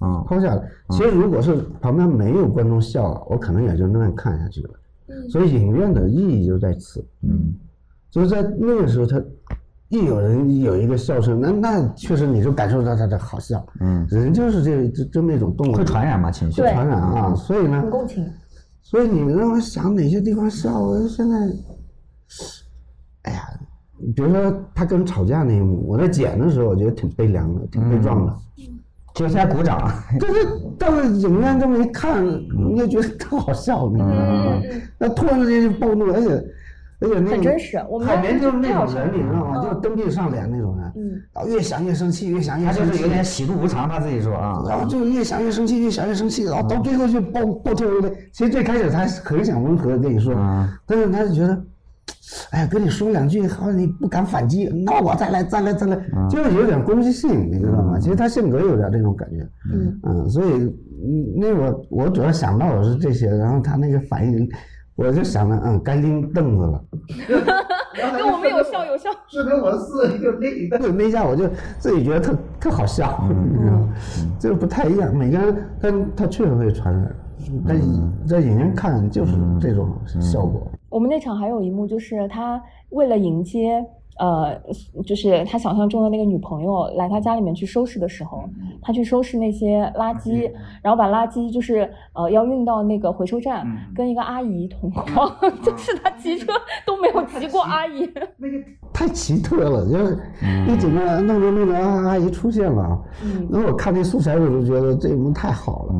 [0.00, 0.62] 啊抛下了。
[0.90, 4.70] 其实如果是旁边没有观众笑，我可能也就那样看下去了。
[5.28, 7.04] 所以影院的意义就在此。
[7.22, 7.54] 嗯。
[8.10, 9.22] 就是在那个时候，他
[9.88, 13.64] 一有人有一个笑声，那那确实你就感受到他的好笑。
[13.80, 16.60] 嗯，人就是这这这么一种动物，会传染嘛情绪？
[16.60, 18.26] 传染啊，所以呢，共情。
[18.82, 21.36] 所以你让我想哪些地方笑，我现在，
[23.22, 23.48] 哎呀，
[24.14, 28.34] 比如说他跟人吵架那一幕，我在剪的时候，我觉得挺悲凉的，挺悲壮的。
[29.14, 30.46] 就是在鼓掌，但是
[30.78, 34.62] 到了影院这么一看，你就觉得特好笑，你知道吗？
[34.98, 36.44] 那突然之间就暴怒，而且。
[37.02, 39.62] 而且那真实，我们海绵就是那种人，你知道吗？
[39.62, 40.92] 就蹬地上脸那种人。
[40.96, 41.22] 嗯。
[41.32, 44.62] 然后越想越生气，越想越他就是有点喜怒无常，他自己说啊。
[44.68, 48.12] 然后就越想越生气，越想越生气，然后到最后就暴暴跳如雷。
[48.32, 50.34] 其实最开始他很想温和的跟你说，
[50.84, 51.64] 但是他就觉得，
[52.50, 55.96] 哎呀，跟你说两句，好像你不敢反击，那我再来，再来，再来，
[56.28, 57.98] 就是有点攻击性，你知道吗？
[57.98, 59.48] 其实他性格有点这种感觉。
[59.72, 60.00] 嗯。
[60.04, 64.48] 嗯，所以，嗯，那我我主要想到的是这些，然后他那个反应。
[64.96, 66.84] 我就想着，嗯，该拎凳子了。
[67.96, 69.08] 跟我们有笑有笑。
[69.28, 73.88] 是跟我四就那凳子那下，我就自己觉得特特好笑，你知道吗？
[74.38, 77.10] 就是不太一样，每个人他他确实会传染，
[77.66, 77.80] 但
[78.26, 79.90] 在影院看就是这种
[80.20, 80.70] 效果。
[80.90, 83.82] 我们那场还有一幕，就是他为了迎接。
[84.18, 84.54] 呃，
[85.06, 88.44] 就是他想象中的那个女朋友来他家里面去收拾的时候，
[88.82, 90.50] 他去收拾那些垃圾，
[90.82, 96.52] 然后把垃圾就是呃要运到那个回收站，跟一个阿姨同框， 就是他骑车
[96.84, 98.58] 都没有骑过阿姨， 那个
[98.92, 100.18] 太奇特了，就是
[100.68, 103.02] 一整个弄着弄着阿姨出现了，
[103.48, 105.94] 那我看那素材我就觉得这一幕太好了，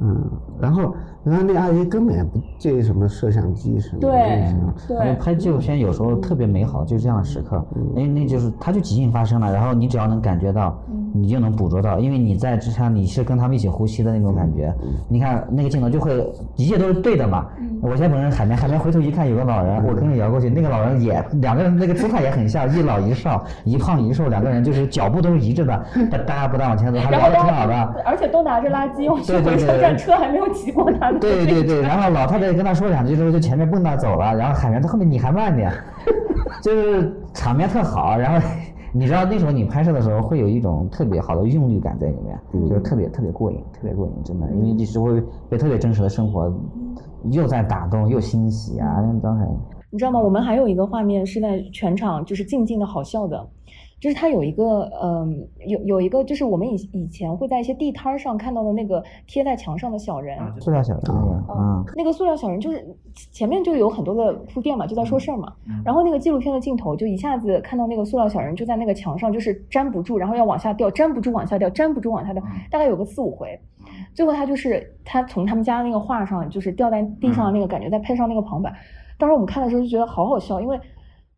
[0.00, 0.30] 嗯，
[0.60, 0.94] 然后。
[1.24, 4.08] 然后那阿姨根本也不介意什么摄像机什么的。
[4.08, 4.54] 对
[4.86, 5.14] 对。
[5.14, 7.64] 拍纪录片有时候特别美好，就这样的时刻。
[7.94, 10.78] 那那就是它就即兴发生了，然后你只要能感觉到，
[11.16, 14.74] 你就能捕捉到，因为你在之前你是跟他们一起呼吸的那种感觉。
[15.08, 16.12] 你看那个镜头就会
[16.56, 17.46] 一切都是对的嘛。
[17.80, 28.02] 我现在本人海绵，海绵回头一看有个老人，我跟着摇过去，那个老人也两个人那个姿态也很像，一老一少，一胖一瘦，两个人就是脚步都是一致的， 哒哒不哒往前走，还聊得挺好的。
[28.04, 31.12] 而且都拿着垃圾，我去回车站，车还没有骑过他。
[31.12, 35.70] 对对对，然后老太太跟他说两句之后，就前面蹦跶走了，然后海绵在后面你还慢点，
[36.60, 38.16] 就是场面特好。
[38.16, 38.48] 然后
[38.96, 46.48] 你知道那时候你拍摄的时候会有一种特别好的韵律感在里面，就是特别特别过瘾，特别过瘾，真的，因为你是会被特别真实的生活
[47.32, 49.44] 又在打动又欣喜啊，刚才
[49.90, 50.20] 你知道吗？
[50.20, 53.44] 我们还有一个画面是在全场就是静静的好笑的。
[54.04, 61.02] 就是它有一个，嗯，有有一个，就是我们以以前会在一些地摊上看到的那个贴在墙上的小人，塑料小人，
[61.48, 62.86] 嗯，那个塑料小人就是
[63.32, 65.50] 前面就有很多的铺垫嘛，就在说事儿嘛，
[65.86, 73.58] 然后那个纪录片的镜头就一下子看到那个塑料小人就在那个墙上，就是粘不住，然后要往下掉，粘不住往下掉，粘不住往下掉，大概有个四五回，
[74.12, 78.70] 最后他就是他从他们家那个画上就是掉在地上的那个感觉，再配上那个旁白，
[79.16, 80.78] 当时我们看的时候就觉得好好笑，因为。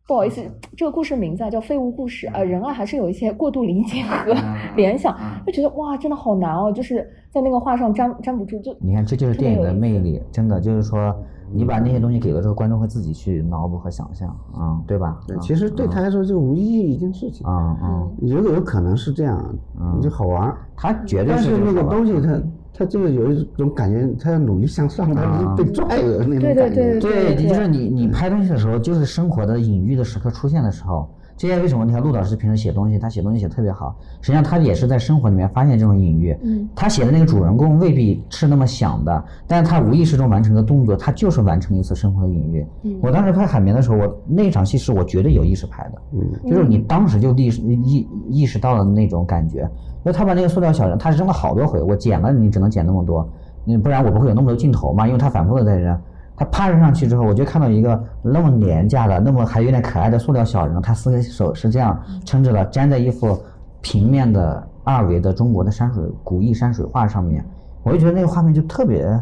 [0.07, 0.41] 不好意思，
[0.77, 4.33] 这个故事名字叫《废物故事》啊，人啊还是有一些过度理解和
[4.77, 5.13] 联想，
[5.45, 11.13] 就觉得哇，真的好难哦，就是在那个画上粘粘不住，就你看，这就是电影的魅力，真的就是说，
[11.51, 15.19] 你把那些东西给了之后，观众会自己去脑补和想象，啊，对吧？
[15.27, 19.53] 对，其实对他来说就无意义一件事情，啊啊，有有可能是这样，
[20.01, 22.41] 就好玩，他绝对是那个东西，他。
[22.77, 25.21] 他就是有一种感觉，他要努力向上，他
[25.57, 26.99] 是被拽的那种感觉。
[26.99, 31.09] 对，就是你你拍东西的时候，就是生活的隐喻的时刻出现的时候。
[31.35, 31.85] 这些为什么？
[31.85, 33.95] 你看陆老师平时写东西，他写东西写特别好。
[34.21, 36.35] 实际上他也是在生活里面发现这种隐喻。
[36.41, 36.67] 嗯。
[36.75, 42.65] 他写的那个主人公未必是那么想的，但是他无意识中完成的动作，他就是完成一次生活的隐喻。
[42.81, 42.97] 嗯。
[43.03, 46.01] 我当时拍海绵的时候，我那场戏是我绝对有意识拍的。
[46.13, 46.49] 嗯。
[46.49, 49.69] 就是你当时就意识意意识到了那种感觉。
[50.11, 53.27] 他把那个塑料小人，他扔了好多回，我捡了你只能捡那么多，
[53.63, 55.07] 你不然我不会有那么多镜头嘛。
[55.07, 55.97] 因为他反复的在扔。
[56.39, 63.35] 他趴扔上去之后，我就看到一个那么廉价的、那么还有点可爱的塑料小人，他四个手是这样撑着的，粘在一幅
[63.81, 67.43] 平面的二维的中国的山水古意山水画上面，
[67.81, 69.19] 我就觉得那个画面就特别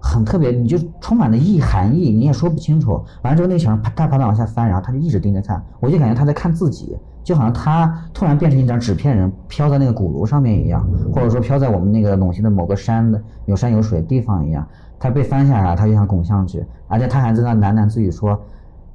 [0.00, 2.92] 很特别，你就充满了意含义，你也说不清楚。
[3.22, 14.66] 完了之后，那个小人啪他啪的往下翻，然后他就一直盯着看，我就感觉他在看自己，就好像他突然变成一张纸片人，飘在那个鼓楼上面一样，或者说飘在我们那个陇西的某个山的有山有水的地方一样。
[14.98, 18.40] 他被翻下来，他就想拱上去，而且他还在那喃喃自语说：“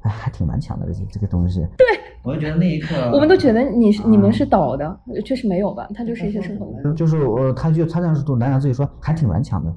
[0.00, 1.86] 哎，还挺顽强的这这个东西。”对，
[2.22, 5.86] 我就觉得那一刻，我们都觉得你是、你们是倒的，确实没有吧？
[5.94, 6.66] 他就是一些生活。
[6.92, 9.70] 就是我，他就他那时候喃喃自语说：“还挺顽强的。”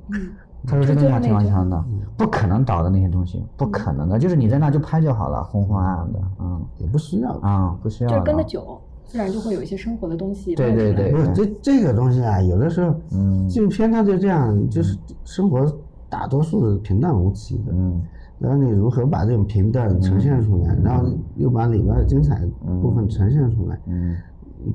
[0.63, 1.84] 嗯，他说这东西还挺顽强的，
[2.17, 7.32] 不可能倒的那些东西，不可能的，就是你在那就拍就好了，红红暗暗的，嗯，也不需要。
[7.41, 8.80] 啊，不需要，就是跟着酒。
[9.06, 10.56] 自然就会有一些生活的东西。
[10.56, 15.65] 对对对，不是这这个东西啊，有的时候，嗯，纪录片它就这样，就是生活。
[16.10, 18.02] 大多数是平淡无奇的，嗯，
[18.38, 21.06] 然后你如何把这种平淡呈现出来，然后
[21.38, 22.41] 又把里边的精彩
[22.82, 24.17] 部分呈现出来，嗯，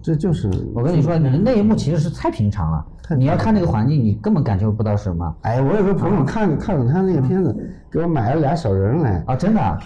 [0.02, 2.84] 这就是我跟你说，你那一幕其实是太平常了，
[3.16, 5.34] 你要看那个环境，你根本感受不到什么。
[5.42, 7.54] 哎，我有个朋友看看了他那个片子，
[7.90, 9.78] 给我买了俩小人来啊，真的，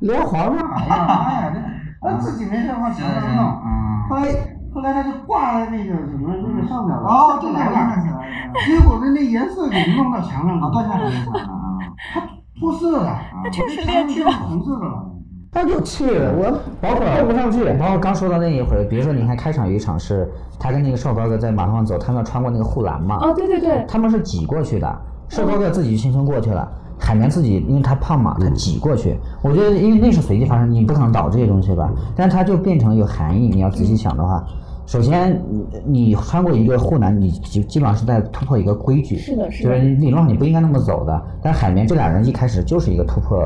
[0.00, 1.52] 连环嘛，哎呀妈呀，
[2.02, 3.44] 这自己没事往墙上弄，
[4.08, 4.56] 后来。
[4.74, 11.40] 后来他就挂在那个什么那个上面了，哦，对对对，结果那那颜色给弄到墙上了，到下面墙了。
[11.40, 11.78] 啊，
[12.12, 12.20] 它
[12.60, 15.02] 脱色了，它确实变质了，红色的了，
[15.56, 16.50] 他就气了，我
[16.82, 17.64] 包括过不上去。
[17.78, 24.98] 包括刚说到那一会儿，比如说你看开场有一场是他跟那个瘦高个在马路上走，他们要穿过那个护栏嘛，哦对对对，他们是挤过去的，
[25.30, 34.44] 瘦高个自己轻松过去了，海绵自己因为他胖嘛，他挤过去，我觉得因为那是随机发生，你不可能导这些东西吧，但是它就变成有含义，你要仔细想的话。
[34.84, 35.42] 首先，
[35.84, 41.20] 你穿过一个护栏，你基基本上是在突破一个规矩，是的，是的，就是理论上你不应该那么走的。
[41.42, 43.36] 但海绵这俩人一开始就是一个突破，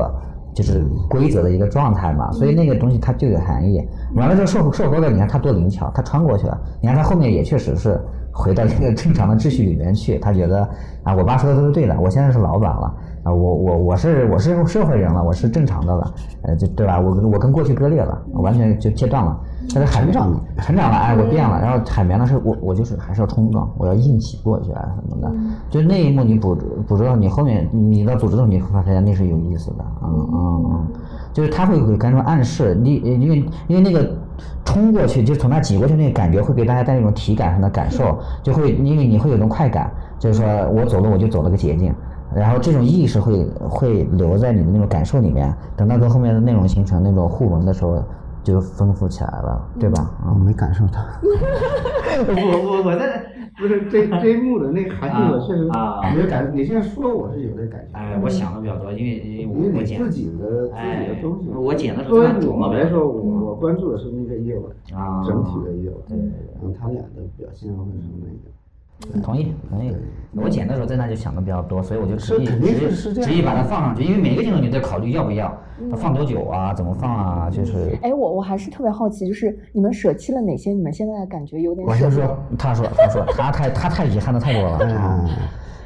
[0.53, 3.81] 就是规则的一个状态嘛，所以那个东西它就有含义。
[4.15, 6.59] 完了之后，瘦瘦高的，你看他多灵巧，他穿过去了。
[6.81, 7.99] 你看他后面也确实是
[8.31, 10.67] 回到一个正常的秩序里面去，他觉得
[11.03, 12.93] 啊，我爸说的都是对的，我现在是老板了。
[13.23, 16.99] 啊，我我我是我是社会人了，我是正常的了，呃，就对吧？
[16.99, 19.39] 我我跟过去割裂了，完全就切断了。
[19.73, 21.61] 但是海绵长成长了，哎，我变了。
[21.61, 25.31] 然后海绵呢，是我我就是还是要冲撞，我要硬起过去啊什么的。
[25.69, 26.55] 就那一幕你捕
[26.87, 30.87] 捕捉到，你后面你到组织中你会发现那是有意思的，嗯嗯嗯，
[31.31, 34.11] 就是他会给观众暗示，你因为因为那个
[34.65, 41.93] 冲过去，就从那挤过去那个感觉会给大家带来一种体感上的感受，就会因为你会有种快感，就是说我走路我就走了个捷径。
[42.33, 48.01] 然后这种意识会会留在你的那种感受里面，等到跟后面的内容形成那种互文的时候，
[48.43, 50.11] 就丰富起来了，对吧？
[50.27, 50.99] 我没感受到。
[52.27, 53.23] 我我我在
[53.57, 55.63] 不是这这一幕的那个含义，我确实
[56.15, 56.51] 没有感。
[56.53, 57.97] 你现在说我是有这感觉。
[57.97, 61.47] 哎，我想的比较多，因为因为我剪自己的自己的东西。
[61.49, 68.49] 我剪的时候，作为我来说，我我关注的是那个业务啊，整体的业务，对，然后他俩的表现或者什么那个。
[69.23, 69.95] 同意，同意。
[70.33, 75.53] 我剪的时候在那就想的比较多，所以我就执意执执意把它放上去，因为每个镜头你在考虑要不要，
[75.97, 77.97] 放多久啊，怎么放啊，就是。
[78.01, 80.71] 哎，我我还是特别好奇，就是你们舍弃了哪些？
[80.71, 81.85] 你们现在感觉有点。
[81.85, 84.77] 我先说，他说，他说，他太他太遗憾的太多了。
[84.83, 85.29] 嗯，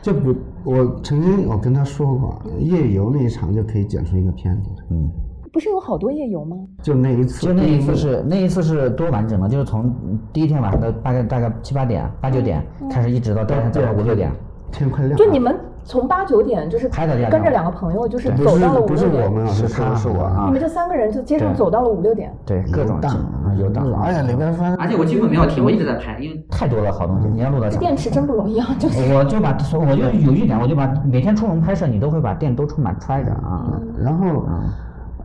[0.04, 4.70] 就不，我曾经我跟他说过，夜游那一场就可以剪出一个片子。
[4.92, 5.10] 嗯。
[5.56, 6.58] 不是有好多夜游吗？
[6.84, 9.90] 就那一次，就那一次是那一次是多完整的，就是从
[10.34, 14.30] 第一天晚上的大概大概七八点八九点开始，一直到第二天早上五六点，
[14.70, 15.18] 天快亮。
[15.18, 18.88] 就你们从八九点就是跟着两个朋友，就是走到了五六点。
[18.88, 20.44] 不是我们，是他是我啊。
[20.48, 22.34] 你们这三个人就街上走到了五六点。
[22.46, 23.16] 对，各种档
[23.58, 23.90] 有档。
[24.02, 27.70] 哎呀，里边发而且我几乎没有停，我一直在拍，因为太多了好东西，你要录到。
[27.70, 28.76] 这电池真不容易啊！
[28.78, 33.80] 就是我就把我就有一点，我就把每天出门拍摄，你都会把电都充满揣着啊。
[33.98, 34.44] 然后。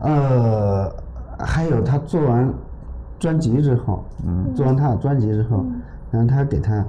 [0.01, 0.91] 呃，
[1.39, 2.51] 还有他做完
[3.19, 5.65] 专辑之后，嗯，做完他的专辑之后，
[6.11, 6.85] 然后他给他，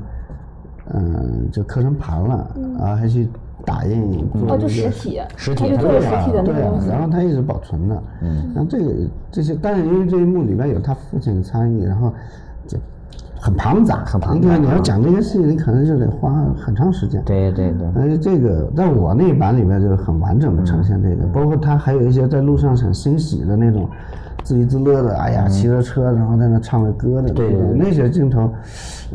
[0.92, 2.34] 嗯，就刻成盘了，
[2.80, 3.28] 啊，还去
[3.64, 8.92] 打印做一个实体，实体，他就做实体的那个然后他一直保存着，嗯，然后这个
[9.30, 12.12] 这些，但是因为这一幕里面有他父亲的参与，然后
[12.66, 12.78] 就。
[13.42, 14.40] 很庞杂，很庞杂。
[14.40, 17.20] 你看，你要讲这些事情，你可能就得花很长时间。
[17.24, 17.88] 对对对。
[17.96, 23.88] 而且这个，在我那版里面就很完整的呈现这个，包括他还有一些在路上很欣喜的那种，
[24.44, 28.48] 自娱自乐的，哎呀，骑着车然后在那唱着歌的，对那些镜头，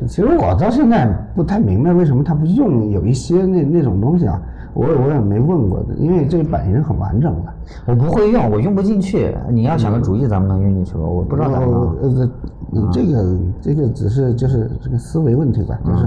[0.06, 4.42] 其实我到现在不太明白为什么他不用有一些那那种东西啊。
[4.74, 7.54] 我我也没问过的，因为这个版型很完整的，
[7.88, 9.36] 我不会用，我用不进去。
[9.50, 11.06] 你要想个主意，咱们能用进去吗？
[11.06, 11.96] 我不知道咋弄。
[12.02, 16.06] 呃，这个这个只是就是这个思维问题吧，就是，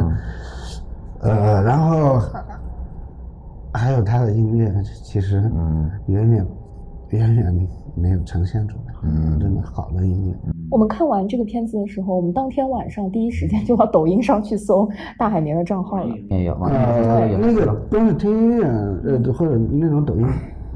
[1.21, 2.21] 呃，然后
[3.73, 5.51] 还有他的音乐，其实
[6.07, 6.47] 远远
[7.09, 8.90] 远远没有呈现出来。
[9.03, 10.35] 嗯，真的好的音乐。
[10.71, 14.89] 我们看完这个片子的时候，我们当天晚上第一时间就到抖音上去搜
[15.19, 16.15] 大海绵的账号了。
[16.29, 20.27] 也有，呃，那个光是听音乐，呃，或者那种抖音，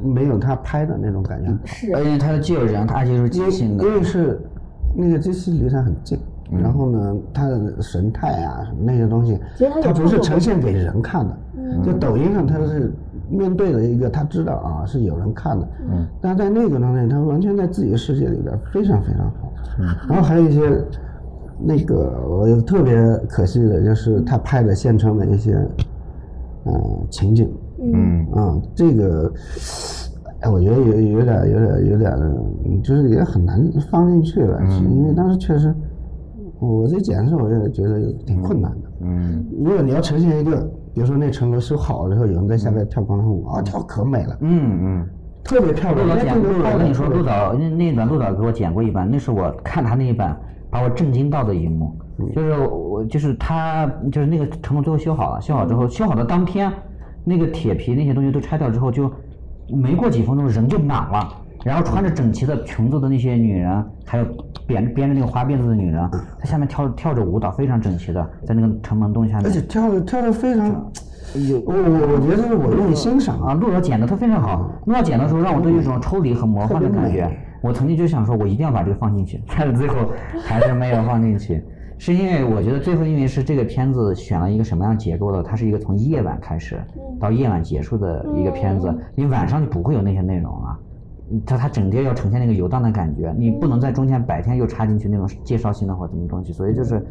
[0.03, 1.53] 没有他拍的那种感觉。
[1.65, 3.85] 是，而且他的既有人，他就是即兴的。
[3.85, 4.41] 因为是
[4.95, 6.19] 那个机器离他很近，
[6.51, 9.39] 然后呢，他的神态啊什么那些东西，
[9.83, 11.39] 他不是呈现给人看的。
[11.85, 12.93] 就抖音上他是
[13.29, 19.53] 面对了一个，他知道啊是有人看的，嗯，但在那个当中，他完全在自己的世界里边非常非常好。
[19.79, 20.61] 嗯，然后还有一些
[21.59, 22.95] 那个我特别
[23.29, 25.57] 可惜的就是他拍的现成的一些
[26.67, 28.27] 嗯情景，嗯。
[28.33, 29.33] 啊这个
[30.41, 35.75] 哎我觉得有有点有点有点就是也很难放进去了，因为当时确实
[36.61, 38.91] 我这剪的时候我也觉得挺困难的。
[39.01, 40.71] 嗯，如果你要呈现一个。
[40.95, 44.39] 比如说那城楼修好了之后，有人在下面跳广场舞啊，跳可美了。
[44.41, 45.09] 嗯嗯，
[45.43, 46.07] 特别漂亮。
[46.07, 50.39] 陆导剪，陆导跟你说，陆导那那一段陆导给我剪过一版，那是我看他那一版
[50.71, 51.93] 把我震惊到的一幕。
[52.33, 56.73] 就是我就是他就是那个城楼最后修好了，修好之后修好的当天，
[57.25, 59.11] 那个铁皮那些东西都拆掉之后，就
[59.69, 61.29] 没过几分钟人就满了。
[61.65, 64.27] 然后穿着整齐的裙子的那些女人，还有
[64.67, 66.09] 编编着那个花辫子的女人，
[66.39, 69.47] 她下面跳跳着舞蹈，非常整齐的，在那个城门洞下面。
[69.47, 70.69] 而且跳的跳的非常，
[71.49, 74.71] 有我我我觉得是我愿意欣赏啊，陆导剪的他非常好。
[74.85, 77.31] 陆导剪的时候让我都有一种抽离和魔幻的感觉。
[77.63, 79.97] 我曾经就想说，我一定要把这个放进去，但是最后
[80.43, 81.65] 还是没有放进去，
[81.97, 86.79] 是因为我觉得最后因为是这个片子选了一个什么样结构的，它是一个从夜晚开始
[87.19, 90.79] 到夜晚结束的一个片子，你晚上就不会有那些内容了。
[91.47, 97.05] 它它整天要呈现那个游荡的感觉，你不能在中间白天又插进去那种介绍性的或什么东西，所以就是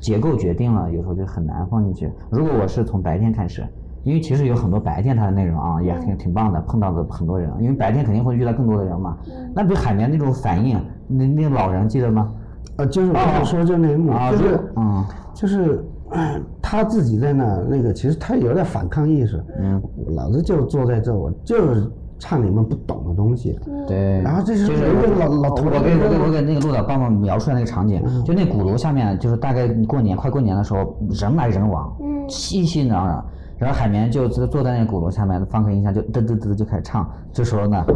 [0.00, 2.10] 结构决定了，有时候就很难放进去。
[2.30, 3.66] 如果我是从白天开始，
[4.04, 9.18] 因为其实有很多白天它的内容啊，也挺挺棒的，碰到的很多人，因为白天肯定会遇到更多的人嘛。
[9.52, 12.32] 那比海绵那种反应，那那个老人记得吗？
[12.76, 15.04] 呃，就是我说就那一幕，就是嗯，
[15.34, 15.84] 就是
[16.62, 19.82] 他自己在那那个，其实他有点反抗意识，嗯，
[20.14, 21.90] 老子就坐在这，我就是。
[22.18, 24.20] 唱你们不懂的东西，对。
[24.22, 24.86] 然后这是就是
[25.18, 31.94] 老老头，我给我给我给那个陆导帮忙描述那个场景，就那鼓楼下面，就是大概过年快过年的时候，人来人往，
[32.28, 33.22] 熙熙攘攘。
[33.58, 37.10] 然后海绵就坐在那个鼓楼下面，放个音箱就嘚嘚嘚就开始唱。
[37.32, 37.86] 这时候呢，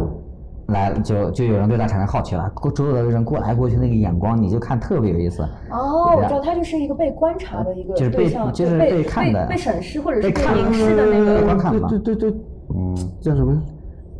[0.67, 5.43] 来就就有人对他产生好奇了，过周围的人过来过去那个眼光，你就看特别有意思。
[5.69, 11.87] 哦，我知道他就是一个被观察的一个对象，就是被看的、被审视或者是被凝视的那个观看嘛。
[11.87, 12.33] 对对对，
[12.73, 13.61] 嗯，叫什么？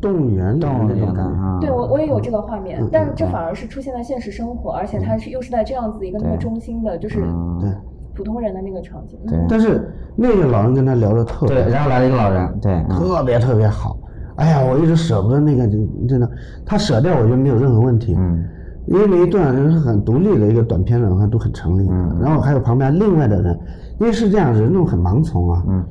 [0.02, 1.26] 动物园的那种感
[1.62, 7.20] 觉，对我我也有这个画面，但这反而是出现在现实生活，而且它是又是在这样子一个那么中心的，就是
[7.60, 7.70] 对。
[8.14, 9.18] 普通人的那个场景。
[9.26, 13.97] 对，但是那个老人跟他聊的特别，对，然后来了一个老人，对，特别特别好。
[14.36, 15.66] 哎呀，我一直舍不得那个，
[16.10, 16.30] 真的，
[16.66, 18.43] 他舍掉我觉得没有任何问题，嗯，
[18.88, 23.58] 因为那一段是很独立的一个短片的话都很成立，嗯，然后还有旁边另外的人，
[23.97, 25.84] 因为是这样，人都很盲从啊，嗯。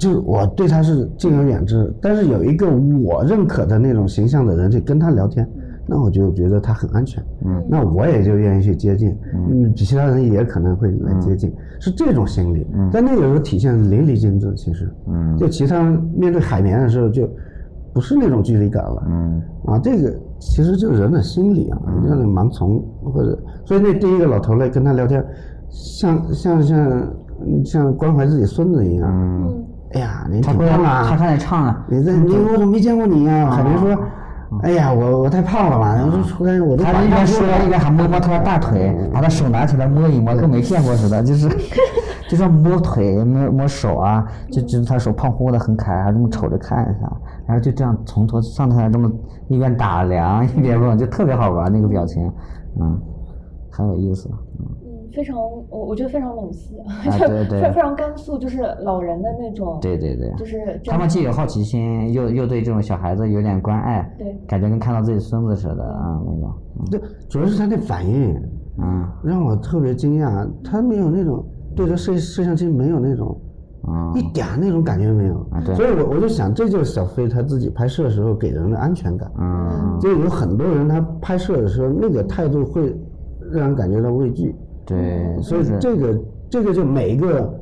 [0.00, 2.66] 就是我对他是敬而远之，但是有一个
[3.04, 5.46] 我认可的那种形象的人去跟他聊天，
[5.86, 15.82] 那我就觉得他很安全，嗯，那我也就愿意去接近，嗯，其他人也可能会来接近，是这种心理，但那个时候体现淋漓尽致，其实，嗯，就其他
[16.16, 17.28] 面对海绵的时候就
[17.92, 21.78] 不是那种距离感了，嗯，啊，这个其实就是人的心理啊，
[22.08, 25.22] 让你盲从或者，所以那第一个老头来跟他聊天，
[25.68, 27.14] 像像像
[27.66, 29.66] 像关怀自己孙子一样，嗯。
[29.92, 31.04] 哎呀，您挺胖啊！
[31.08, 31.84] 他开始唱了。
[31.88, 33.50] 你这，你我怎么没见过你呀？
[33.50, 33.96] 海绵说
[34.62, 41.48] ：“哎呀，我我太胖了嘛。”我说：“出来我都。”他一边说一边还摸摸他的大腿，把他手拿起来摸一摸，跟没见过似的，就是，
[42.30, 47.10] 就是摸腿、摸摸手啊，就就他手胖乎乎的很可爱，还这么瞅着看一下，
[47.46, 49.10] 然后就这样从头上台这么
[49.48, 52.30] 一边打量一边问，就特别好玩那个表情，
[52.80, 52.96] 嗯，
[53.72, 54.49] 很有意思，嗯。
[55.14, 55.36] 非常，
[55.68, 56.76] 我我觉得非常冷血，
[57.18, 59.78] 就非非常甘肃，就是老人的那种。
[59.80, 60.32] 对对对。
[60.36, 66.54] 就是他们既有好奇心，又又对这种小孩子有点关爱，对，感觉跟看到自己孙子似的啊那种。
[66.90, 68.34] 对，主要是他那反应，
[68.78, 71.44] 嗯，让我特别惊讶，他没有那种
[71.74, 73.38] 对着摄摄像机没有那种，
[73.82, 75.34] 啊，一点那种感觉没有。
[75.50, 75.74] 啊，对。
[75.74, 79.30] 所以我我就想，这就是小飞他自己拍摄的时候给人的安全感。
[79.38, 79.98] 嗯。
[80.00, 82.96] 就有很多人他拍摄的时候那个态度会
[83.52, 84.54] 让人感觉到畏惧。
[84.90, 86.20] 对，所以这个
[86.50, 87.60] 这个就每一个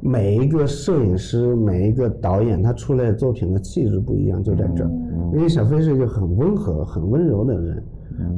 [0.00, 4.90] 每一个摄影师，每一个导演，他出来作品的气质不一样，就在这儿。
[5.32, 7.84] 因为小飞是一个很温和、很温柔的人，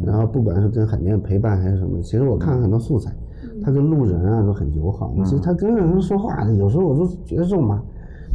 [0.04, 3.14] 然后不管是跟海绵陪伴还是什么，其实我看了很多素材，
[3.62, 5.14] 他跟路人啊都很友好。
[5.24, 7.80] 其实他跟人说话，有时候我都觉得肉麻，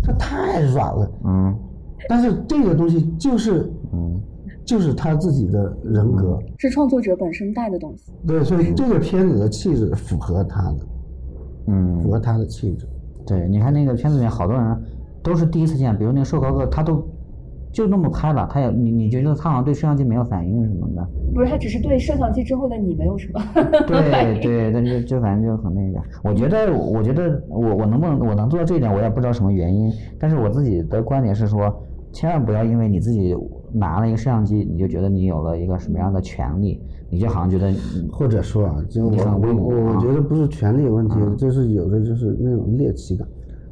[0.04, 1.12] 他太软了。
[1.26, 1.56] 嗯。
[2.08, 4.20] 但是这个东西就是，嗯，
[4.68, 8.12] 就是他自己的人格，是创作者本身带的东西。
[8.28, 10.78] 对，所以这个片子的气质符合他的，
[11.68, 12.86] 嗯，符合他的气质。
[13.26, 14.84] 对，你看那个片子里面好多人
[15.24, 17.02] 都是第一次见，比如那个瘦高个，他都
[17.72, 21.08] 就那么拍了，他也你你觉得他好像对摄像机没有反应什么的？
[21.34, 23.42] 不是，他只是对摄像机之后的你没有什么
[23.88, 26.02] 对对，但是就反正就很那个。
[26.24, 29.90] 我觉得，我觉得我我能不能我能做到这一点，我也不知道什么原因。
[30.20, 31.74] 但是我自己的观点是说，
[32.12, 33.34] 千万不要因为你自己
[33.72, 37.74] 拿了一个摄像机，你就觉得你有了一个什么样的权利，你就好像觉得
[38.12, 43.28] 或者说啊，就我我我我觉得不是权利问题，就是有的就是那种猎奇感。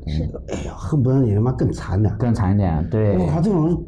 [0.08, 2.88] 是的，哎呀，恨不得你他妈更惨点，更惨一点。
[2.90, 3.84] 对，我靠，这种。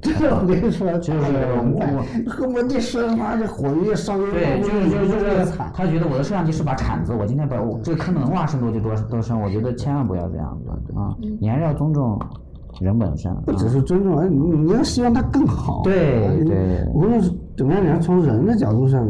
[0.00, 11.16] 这我跟你说，就是我恨不得这生妈这火越烧越对，就是就是就是他觉得我的摄像机是把铲子，我今天把我这个坑能挖深多就多多深，我觉得千万不要这样子啊！
[11.40, 12.16] 你还是要尊重
[12.80, 13.32] 人本身。
[13.46, 15.82] 不只是尊重，你你要希望他更好。
[15.84, 16.84] 对对。
[16.94, 19.06] 无论是怎么样，你要从人的角度上，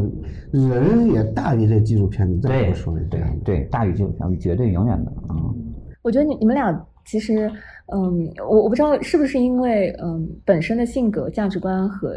[0.51, 2.29] 人也大于这纪录片。
[2.29, 5.35] 你再说一对对，大于纪录片，绝对永远的啊！
[6.01, 7.51] 我觉得你你们俩其实。
[7.91, 12.13] 嗯，我我不知道是不是因为嗯本身的性格价值观和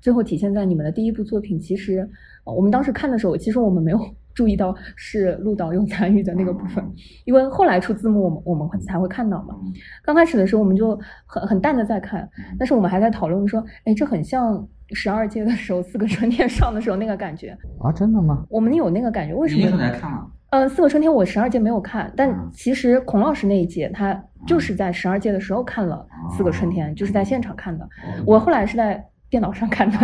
[0.00, 2.08] 最后体现在你们的第一部作品，其实
[2.44, 3.98] 我们当时看的时候，其实我们没有
[4.38, 6.84] 注意到是陆导用参与的那个部分，
[7.24, 9.56] 因为后来出字幕，我们我们会才会看到嘛。
[10.04, 18.46] 刚开始的时候，我们就很很淡的在看，但是我们还在讨论说，哎，这很像十二届的时候四个春天上的时候那个感觉啊，真的吗？
[18.48, 19.68] 我们有那个感觉，为什么？
[19.68, 20.24] 你来看了？
[20.50, 24.14] 呃，四个春天我十二届没有看，但其实孔老师那一届他
[24.46, 27.88] 就是在十二届的时候看了四个春天，就是在现场看的。
[28.24, 29.98] 我后来是在电脑上看的。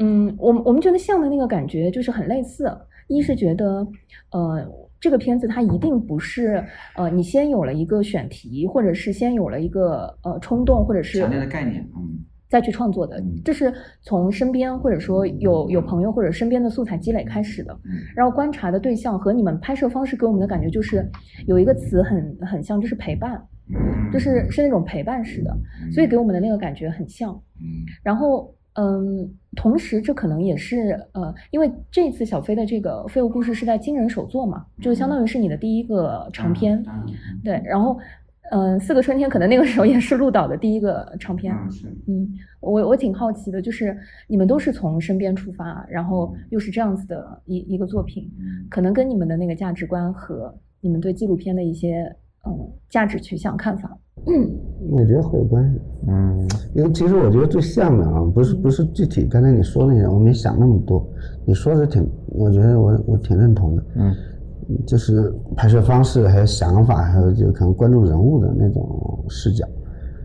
[0.00, 2.76] 嗯，我们我们觉得像的那个感觉就是很类似。
[3.08, 3.86] 一是觉得，
[4.30, 4.64] 呃，
[5.00, 12.24] 这个片子它一定不是，呃，你先有了一个选题，或者是先有了一个呃冲动，或者是强烈的概念，嗯。
[12.50, 17.78] 再去创作的，这是从身边或者说有有朋友或者身边的素材积累开始的，
[18.16, 21.06] 然后观察的对象和你们拍摄方式给我们的感觉就是
[21.46, 23.38] 有一个词很很像，就是陪伴，
[24.10, 25.54] 就是是那种陪伴式的，
[25.92, 27.38] 所以给我们的那个感觉很像。
[28.02, 36.84] 然后嗯，同时这可能也是呃，因为这次小飞的这个废物故事是在惊人首作嘛，就相当于是你的第一个长篇，
[37.42, 37.98] 对，然后。
[38.50, 41.54] 嗯，四个春天可能那个时候也是鹿岛的第一个长篇。
[42.06, 42.26] 嗯，
[42.60, 43.94] 我我挺好奇的，就是
[44.26, 48.26] 你们都是从身边出发，然后又是这样子的一一个作品，
[48.70, 52.10] 可能跟你们的那个价值观和你们对纪录片的一些
[52.46, 53.96] 嗯价值取向看法，
[54.90, 55.80] 我觉得会有关系。
[56.06, 61.06] 嗯，因为其实我觉得最像的啊，不是不是具体刚才你说那些，我没想那么多。
[61.44, 63.84] 你说的挺，我觉得我我挺认同的。
[63.96, 64.14] 嗯。
[64.86, 69.66] 就是拍摄方式，还有想法，还有就可能关注人物的那种视角，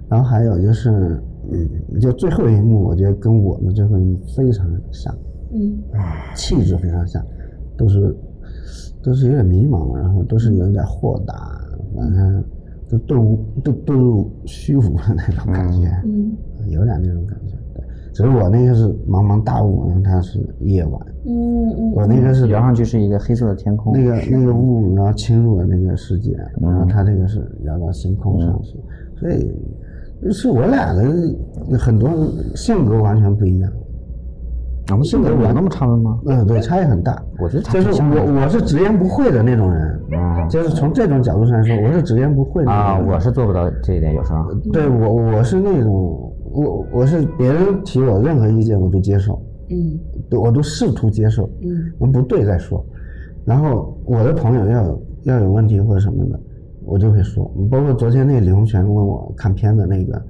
[0.10, 1.18] 然后还有就是，
[1.50, 5.16] 嗯，就最后一幕，我觉得跟我们最后一幕非常像，
[5.54, 5.78] 嗯，
[6.36, 7.26] 气质非常像，
[7.78, 8.14] 都是
[9.02, 11.63] 都是有点迷茫，然后都是有点豁达，
[11.96, 12.44] 反正
[12.88, 16.36] 就遁入遁遁入虚无的那种感觉，嗯，
[16.70, 17.56] 有点那种感觉。
[17.74, 17.84] 对
[18.14, 21.02] 只是我那个是茫茫大雾，因为它是夜晚。
[21.26, 21.92] 嗯嗯。
[21.94, 23.92] 我那个是摇上去是一个黑色的天空。
[23.92, 28.78] 那个那个雾，然后侵入了那个世界，然后它这个是摇到星空上去，
[29.20, 29.52] 所以
[30.32, 31.04] 是我俩的
[31.78, 32.10] 很多
[32.56, 33.72] 性格完全不一样。
[34.92, 36.20] 我们性格有那么差的吗？
[36.26, 37.24] 嗯，对，差异很大。
[37.40, 42.72] 我觉得就是我我是直言不讳的那种人，啊，就是从这种角度上来说，我是直言不讳的。
[42.72, 44.54] 啊，我是做不到这一点，有时候。
[44.72, 46.30] 对我我是那种。
[46.56, 52.86] 我我是别人提我任何意见我都接受，嗯，对我都试图接受，嗯，不对再说。
[53.44, 56.40] 然后我的朋友要有要有问题或者什么的，
[56.86, 57.52] 我就会说。
[57.72, 60.24] 包括昨天那个李洪泉问我看片的那个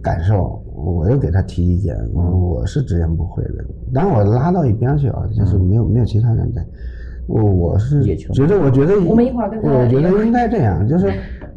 [0.00, 0.62] 感受，
[0.92, 1.96] 我又给他提意见。
[2.14, 6.64] 我是直言不讳的，当然我拉到一边去啊，就是没有没有其他人在。
[7.26, 11.10] 我我是觉得我觉得我们一会儿跟我觉得应该这样，就是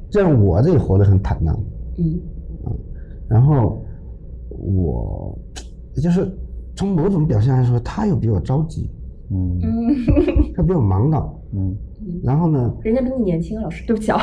[0.09, 1.59] 这样我这里活得很坦荡，
[1.97, 2.19] 嗯。
[3.27, 3.83] 然后
[4.49, 5.37] 我
[6.01, 6.25] 就是
[6.75, 8.89] 从某种表现来说，他又比我着急，
[9.29, 9.59] 嗯，
[10.55, 11.75] 他比我忙到，嗯，
[12.23, 12.73] 然后呢？
[12.83, 14.19] 人家比你年轻，老师， 对不起啊，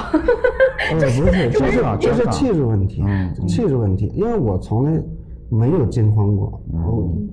[0.93, 3.03] 不是，就是就是气质问题，
[3.47, 5.03] 气质问题，因为我从来
[5.49, 7.29] 没有惊慌过，嗯，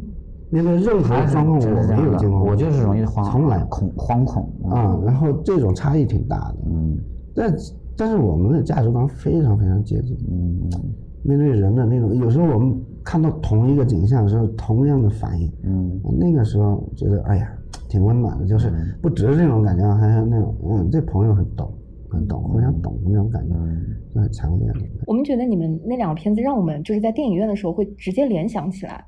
[0.49, 3.64] 面对任何状况我没有惊慌，我就是容易慌，从来。
[3.70, 6.97] 恐惶恐啊，然后这种差异挺大的，嗯，
[7.36, 7.56] 但
[7.97, 10.70] 但是我们的价值观非常非常接近，嗯。
[11.24, 17.47] 面对人的那种，有时候我们看到同一个景象的时候，同样的反应，嗯，那个时候觉得哎呀，
[17.92, 18.72] 挺温暖的，就是
[19.02, 21.70] 不只是这种感觉，还有那种，嗯，这朋友很懂，
[22.10, 23.54] 很懂，互相懂那种感觉，
[24.16, 24.80] 就很强烈的。
[25.08, 29.04] 我们觉得你们那两个片子让我们就是在电影院的时候会直接联想起来，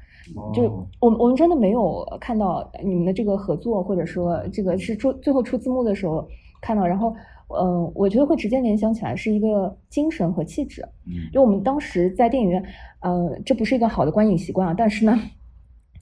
[0.53, 0.63] 就
[0.99, 6.27] 我们我们真的没有看到你们的这个合作，或者说这个是出最后出字幕的时候
[6.61, 7.15] 看到，然后。
[7.55, 10.81] 嗯，我觉得会直接联想起来是一个精神和气质。
[11.05, 12.63] 嗯，就我们当时在电影院，
[13.01, 14.73] 呃，这不是一个好的观影习惯啊。
[14.75, 15.13] 但是呢，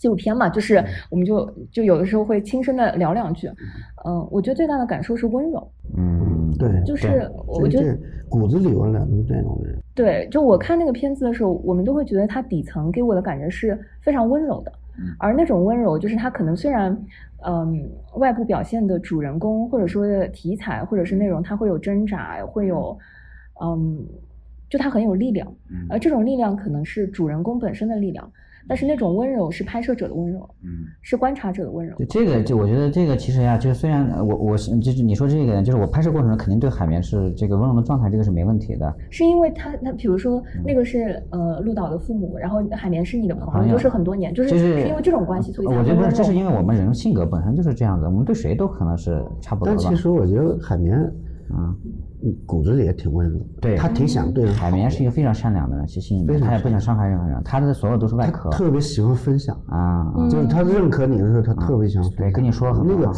[0.02, 3.48] 纪录片嘛，就是我们就就有的时候会轻声的聊两句。
[4.04, 5.72] 嗯，我觉得最大的感受是温柔。
[5.96, 7.96] 嗯，对，就是我觉得
[8.28, 9.78] 骨子里我俩都是这种人。
[9.94, 14.74] 对，就我看那个片子的时候，我们都会觉得它底层给我的感觉是非常温柔的。
[15.20, 16.92] 而那种温柔，就是他可能虽然，
[17.46, 22.98] 嗯，外部表现的主人公或者说的题材或者是内容，他会有挣扎，会有，
[23.64, 24.04] 嗯，
[24.68, 25.48] 就他很有力量，
[25.90, 28.32] 而这种力量可能是主人公本身的力量。
[28.68, 31.96] 但是那种温柔是拍摄者的温柔，嗯，是观察者的温柔。
[31.98, 38.94] 就这个，就我觉得这个其实呀，就是虽然我我是就是你说这个，就是我拍摄过程中肯定对海绵是这个温柔的状态，这个是没问题的。
[39.10, 49.74] 是因为他他比如说那个是呃陆导的父母，然后海绵是你的朋友，都是很多年，就是是因为这种关系，所以我觉得不是，这是因为我们人性格本身就是这样子，我们对谁都可能是差不多。
[49.74, 50.98] 但其实我觉得海绵，
[51.50, 51.76] 嗯。
[52.46, 53.76] 骨子里也挺温柔，对。
[53.76, 54.54] 他挺想对人。
[54.54, 58.50] 海绵是一个非常善良的人，其实他也不想伤害任何人，他的所有都是外壳。
[58.50, 59.60] 特别喜欢分享。
[59.68, 63.12] 啊，就是他认可你的时候，他特别想对跟你说那个。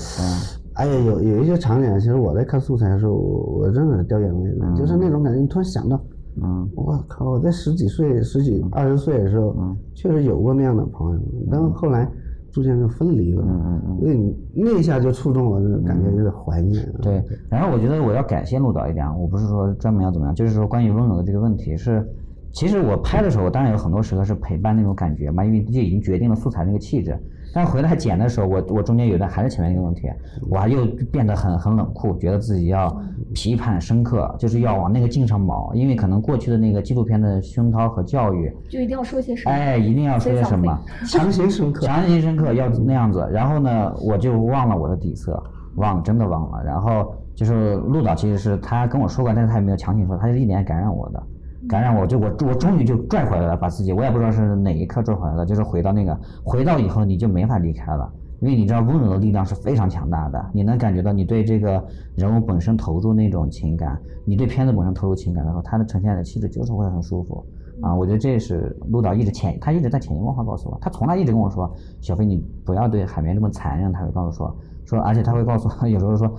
[0.74, 5.40] 哎呀，有有一些场景，其实我在看素材的时候，我真的掉眼泪了，就是那种感觉。
[5.40, 6.02] 你突然想到，
[6.42, 9.56] 嗯，我靠，我在十几岁、十几二十岁的时候，
[9.94, 11.20] 确实有过那样的朋友，
[11.52, 12.10] 但是后来。
[12.54, 16.88] 逐渐就分离了，嗯嗯嗯，那那一下就触动我，感觉有点怀念。
[17.02, 22.08] 对，然后我觉得我要感谢陆导一点，我不是说专门要怎么样，就是说关于温柔的这个问题是，
[22.52, 27.18] 其实我拍的时候，当然有很多时刻是陪伴那种感觉嘛，因为这已经决定了素材那个气质。
[27.54, 30.10] 但回来剪的时候，我我中间有段还是前面那个问题，
[30.50, 32.94] 我还又变得很很冷酷，觉得自己要
[33.34, 39.52] 批判深刻，就是要往那个劲上卯，因为可能过去的那个纪录片的熏陶和教育，就一定要说些什么？
[39.56, 40.80] 哎，一定要说些什么？
[41.08, 43.30] 强行深刻，强行深刻要那样子。
[43.32, 45.42] 然后呢，我就忘了我的底色，
[45.76, 46.64] 忘了，真的忘了。
[46.64, 51.24] 然后就是陆导，其实是他跟我说过，但是他也没有强行说，他是一点感染我的。
[51.68, 58.12] 感染我，就我我终于就拽回来了，把自己，我也不知道是哪一刻拽回来了，就是回到那个，回到以后你就没法离开了，
[58.42, 61.84] 因为你知道温柔的力量是非常强大的，你能感觉到你对这个
[62.16, 67.46] 人物本身投入那种情感，你对片子本身投入情感的话，它的呈现的气质就是会很舒服
[67.82, 74.56] 啊，我觉得这是陆导一直潜，他一直在潜移默化告诉我，他从来一直跟我说，小飞你不要对海绵这么残忍，他会告诉说。
[74.86, 76.32] 说，而且他会告诉我， 有时候说，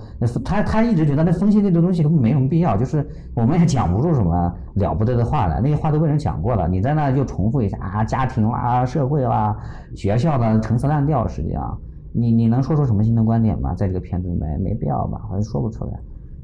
[0.43, 9.55] 他他一直觉得那分析那种东西都没什么必要，就是我们也讲不出什么了不得的话来，那些话都被人讲过了，你在那就重复一下啊，家庭啦、社会啦、
[9.95, 11.77] 学校的陈词滥调，实际上，
[12.13, 13.73] 你你能说出什么新的观点吗？
[13.73, 15.99] 在这个片子里面没必要吧，好像说不出来。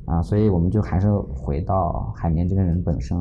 [0.06, 3.16] 啊，所以我们就还是回到海绵这个人本身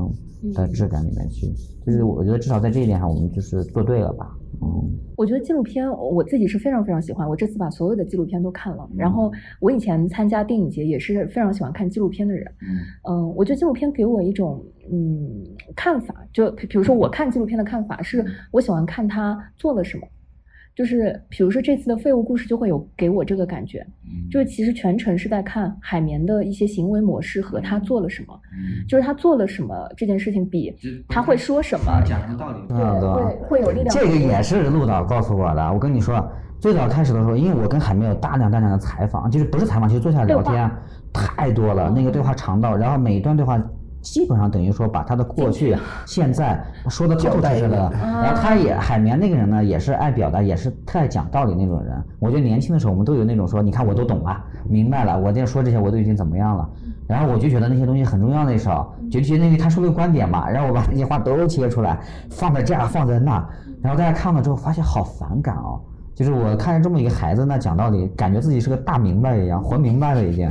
[0.53, 1.47] 的质感里面去，
[1.85, 4.35] 就是我觉得至少在这一点上，我们就是做对了吧。
[4.63, 8.87] 嗯，我觉得纪录片我自己是非常非常喜欢，我这次把所有的纪录片都看了。
[8.95, 12.45] 然后我以前参加电影节也是非常喜欢看纪录片的人。
[13.09, 15.43] 嗯，我觉得纪录片给我一种嗯
[15.75, 20.07] 看法，就比如说我看纪录片的看法是，我喜欢看他做了什么。
[20.73, 23.85] 就是比如说这次的废物故事就会有给我这个感觉，
[24.31, 28.39] 就是其实全程是在看海绵的一些行为模式和他做了什么，
[28.87, 30.73] 就是他做了什么这件事情比
[31.07, 33.89] 他会说什么讲个道理，对，会会有力量。
[33.89, 35.73] 这个也是陆导告诉我的。
[35.73, 36.25] 我跟你说，
[36.59, 40.71] 最早开始的时候，因为我跟海绵有大量大量的采访，就是不是采访，就是坐下来聊天，
[41.11, 43.61] 太多了，那个对话长到，然后每一段对话。
[44.01, 52.03] 基本上等于说把他的过去、 现在说的透透彻彻的，然后他也海绵那个人呢，也是爱表达，也是特爱讲道理那种人。
[52.19, 56.69] 我觉得年轻的时候我们都有那种说，你看我都懂了，明白了，我这说这些我都已经怎么样了。
[57.07, 61.99] 然后我就觉得那些东西很重要那时候，就觉得因为他说的观点嘛，然后我把那些话都切出来，
[62.29, 63.45] 放在这儿，放在那，
[63.81, 65.79] 然后大家看了之后发现好反感哦。
[66.15, 70.49] 就是我看着这么一个孩子那讲道理，感觉自己是个大明白一样，活明白了已经。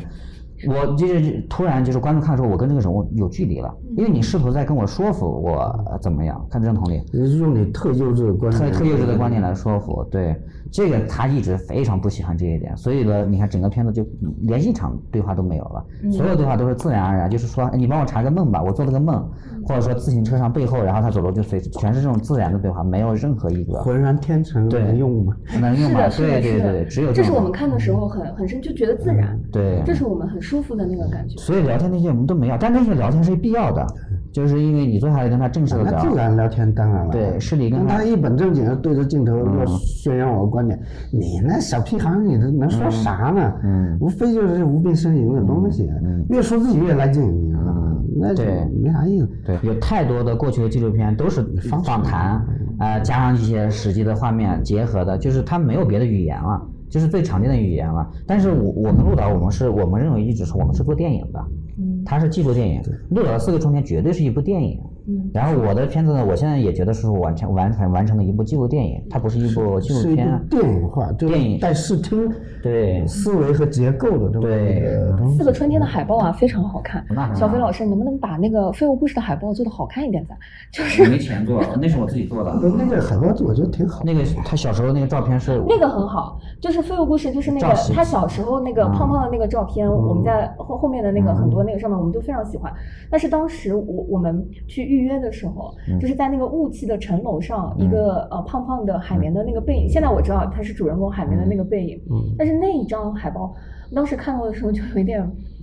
[0.68, 6.44] 我就是突然就是观众看的时候，我跟这个人物有距离了，因为你试图在跟我说服我怎么样？
[6.50, 10.36] 看认同理，你是用你特幼稚的观特特幼稚的观点来说服，对。
[10.72, 14.06] 这个他一直非常不喜欢这一点，所以呢，你看整个片子就
[14.42, 19.28] 连一场对话都没有了，所有对话都是自然而然，就是说你帮我查个梦吧，我做了个梦，
[19.66, 25.34] 或者说自行车上背后，然后他走路就随，全是这种自然的对话，没有任何一个浑然天成能用吗？
[25.60, 26.08] 能用吗？
[26.16, 31.36] 对对对，只有这是我们看的时候很很深，就觉得自然，对，这是我们很舒服的那个感觉。
[31.36, 33.84] 所以聊天那些我们都没有，但那些聊天是必要的。
[34.32, 37.10] 就是因为你坐下来跟他正式的聊，自然聊天当然了。
[37.10, 40.78] 对，是你跟他一本正经的对着镜头要宣扬我的观点。
[41.10, 43.52] 你那小屁孩，你这能说啥呢？
[43.62, 45.90] 嗯，无非就是无病呻吟的东西，
[46.28, 47.96] 越说自己越来劲，你知道吗？
[48.20, 49.28] 那对，没啥意思。
[49.44, 52.44] 对，有太多的过去的纪录片都是访访谈，
[52.78, 58.06] 呃，加上一些实际的画面结合的，就是它没有别的语言了，就是最常见的语言了。
[58.26, 61.42] 但是我我们鹿岛，我们是我们认为一直是我们是做电影的，
[61.78, 64.78] 嗯，它是纪录电影，鹿岛的四个春天绝对是一部电影。
[65.06, 72.30] 嗯然后我的片子呢，我现在也觉得是完成完成完成了一部纪录电影，它不是一部纪录片，电影化，电影带视听
[72.62, 75.18] 对思维和结构的这么一个。
[75.38, 77.04] 四个春天的海报啊，非常好看。
[77.34, 80.24] 小飞老师，能不能把那个废物故事的海报做的好看一点？
[80.28, 80.36] 咱
[80.70, 82.54] 就是没钱做，那是我自己做的。
[82.78, 84.02] 那个海报我觉得挺好。
[84.04, 92.72] 那个他小时候那个照片是那个很好，就是废物故事，就是那个他小时候那个胖胖的那个照片，我们在后后面的那个很多那个上面，我们都非常喜欢。
[93.10, 95.74] 但是当时我我们去预约的时候。
[96.00, 99.88] 就是在那个雾气的城楼上，一个呃胖胖的海绵的那个背影。
[99.88, 102.00] 现在我知道他是主人公海绵的那个背影，
[102.38, 103.54] 但是那一张海报，
[103.94, 105.20] 当时看到的时候就有一点，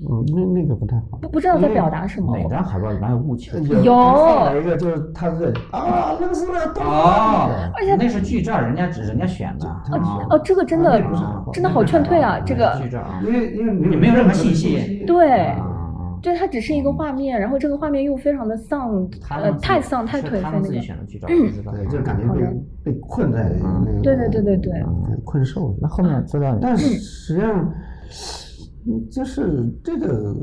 [0.09, 2.37] 嗯，那那个不太好，不不知道在表达什么。
[2.37, 3.51] 哪张海报里面有雾气？
[3.83, 6.45] 有，一个就是他是啊，那个是
[6.81, 9.67] 哦，而且那是剧照，人家人家选的。
[10.29, 11.01] 哦，这个真的
[11.53, 15.03] 真的好劝退啊，这个剧照，因为因为你没有任何信息。
[15.05, 15.53] 对。
[16.21, 20.69] 就是它只是一个画面，然后这个画面又非常的丧，呃，太丧太颓废那个。
[21.27, 24.01] 对，就感觉被被困在那个。
[24.01, 24.73] 对对对对对。
[25.23, 25.75] 困兽。
[25.81, 26.57] 那后面资料。
[26.61, 27.73] 但是实际上，
[29.11, 30.35] 就是这个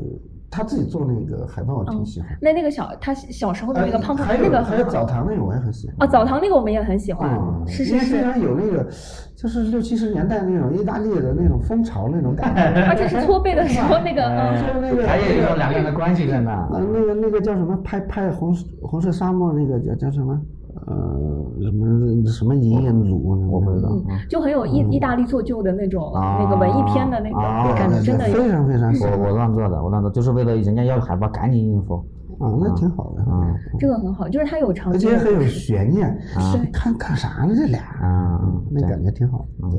[0.55, 2.29] 他自己做那个海报，我挺喜欢。
[2.41, 5.95] 那那个小他小时候的那个胖胖那个还有澡堂那个我也很喜欢。
[5.99, 7.29] 哦，澡堂那个我们也很喜欢。
[7.67, 8.15] 是是是。
[8.15, 8.87] 非常有那个。
[9.35, 14.21] 就是六七十年代那种意大利的那种风潮那种感觉， 而且是搓背的时候那个，
[14.73, 16.51] 就那个，还有一种两个人的关系在那。
[16.51, 17.75] 啊，那个那个叫什么？
[17.83, 20.39] 拍拍红红色沙漠那个叫叫什么？
[20.87, 21.15] 呃，
[21.61, 23.49] 什么什么银银组？
[23.49, 23.89] 我不知道。
[24.29, 28.93] 就很有意意大利做旧的那种那个文艺片的那个感觉，真的非常非常。
[29.11, 32.03] 我我乱做的，我乱做，就是为了人家要海报，赶紧应付。
[32.39, 36.55] 啊，那挺好的啊，这个很好，就是它有长，而且很有悬念啊。
[36.73, 37.53] 看看啥呢？
[37.55, 39.45] 这俩啊，那感觉挺好。
[39.63, 39.71] 嗯，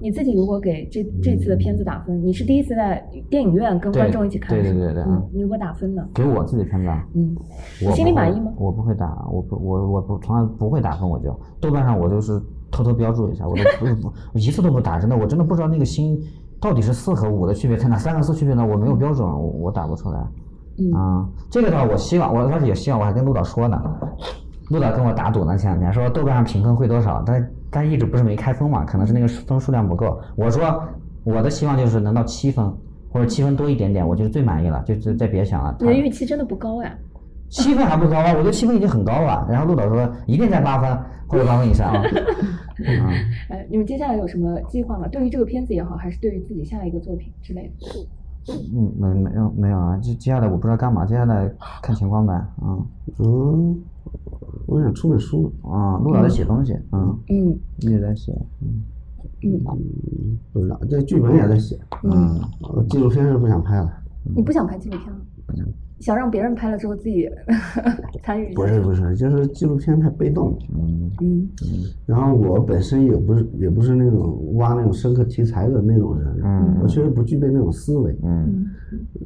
[0.00, 6.06] 你自己如果给这这次的片子打分，你是第一次在电影院跟观众一起看，对对对对，嗯，你如果打分呢？
[6.14, 7.34] 给我自己片子，嗯，
[7.80, 8.52] 你心里满意吗？
[8.56, 12.40] 我不会打，我不，我我不从来不会打分，我就豆瓣上我就是
[12.70, 13.62] 偷偷标注一下，我都
[13.96, 16.20] 不不一次都不打，真的，我真的不知道那个星
[16.60, 18.66] 到底是四和五的区别在哪，三和四区别呢？
[18.66, 20.26] 我没有标准，我我打不出来。
[20.94, 23.80] 啊，这个的话，我希望，我当时也希望，我还跟陆导说呢，
[24.70, 30.20] 陆导跟我打赌呢，前两天说豆瓣上评分会多少，但但一直不是没开封嘛，可能是那个分数量不够。
[30.36, 30.82] 我说
[31.22, 32.72] 我的希望就是能到七分，
[33.12, 35.76] 或者七分多一点点，我就是最满意了，就再再别想了。
[35.80, 36.98] 你的预期真的不高哎？
[37.50, 38.32] 七分还不高啊？
[38.32, 39.46] 我觉得七分已经很高了。
[39.48, 40.98] 然后陆导说一定在八分
[41.28, 41.92] 或者八分以上。
[42.84, 43.06] 嗯，
[43.48, 45.06] 哎，你们接下来有什么计划吗？
[45.06, 47.86] 对于这个片子也好，还是对于自己下一个作品之类的？
[48.48, 51.50] 嗯，没没有没有啊，接接下来我不知道干嘛，接下来
[51.82, 52.86] 看情况呗，嗯
[53.18, 53.82] 嗯，
[54.66, 58.82] 我想出本书啊，陆老在写东西，嗯嗯，一直在写，嗯
[59.42, 62.40] 嗯，不知道，这剧本也在写，嗯，
[62.90, 63.90] 纪录片是不想拍了，
[64.34, 65.18] 你不想拍纪录片了？
[65.46, 65.66] 不想。
[66.04, 67.26] 想让别人拍了之后自己
[68.22, 68.52] 参与？
[68.52, 70.54] 不是不是，就是纪录片太被动。
[70.74, 71.48] 嗯嗯。
[72.04, 76.40] 然后我本身也不是也不是那种挖那种深刻题材的那种人。
[76.44, 76.76] 嗯。
[76.82, 78.14] 我确实不具备那种思维。
[78.22, 78.66] 嗯。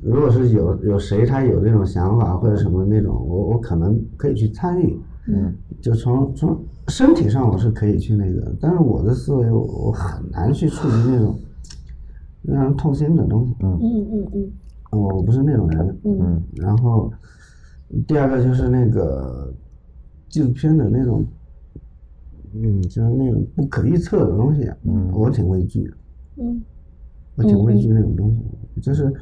[0.04, 4.96] 如果是有有谁他有这种想法或者什么那种，我我可能可以去参与。
[5.26, 5.52] 嗯。
[5.80, 11.36] 就从从身体上我是可以去那个，但是我的思维我很难去触及那种
[12.42, 13.56] 让人痛心的东西。
[13.64, 14.50] 嗯嗯嗯嗯。
[14.90, 17.12] 我不是那种人，嗯，然后
[18.06, 19.52] 第二个就是那个
[20.28, 21.24] 纪录片的那种，
[22.54, 25.94] 嗯，就是那种不可预测的东西，嗯，我挺畏惧的，
[26.36, 26.62] 嗯，
[27.36, 29.12] 我挺畏惧那种东西，就是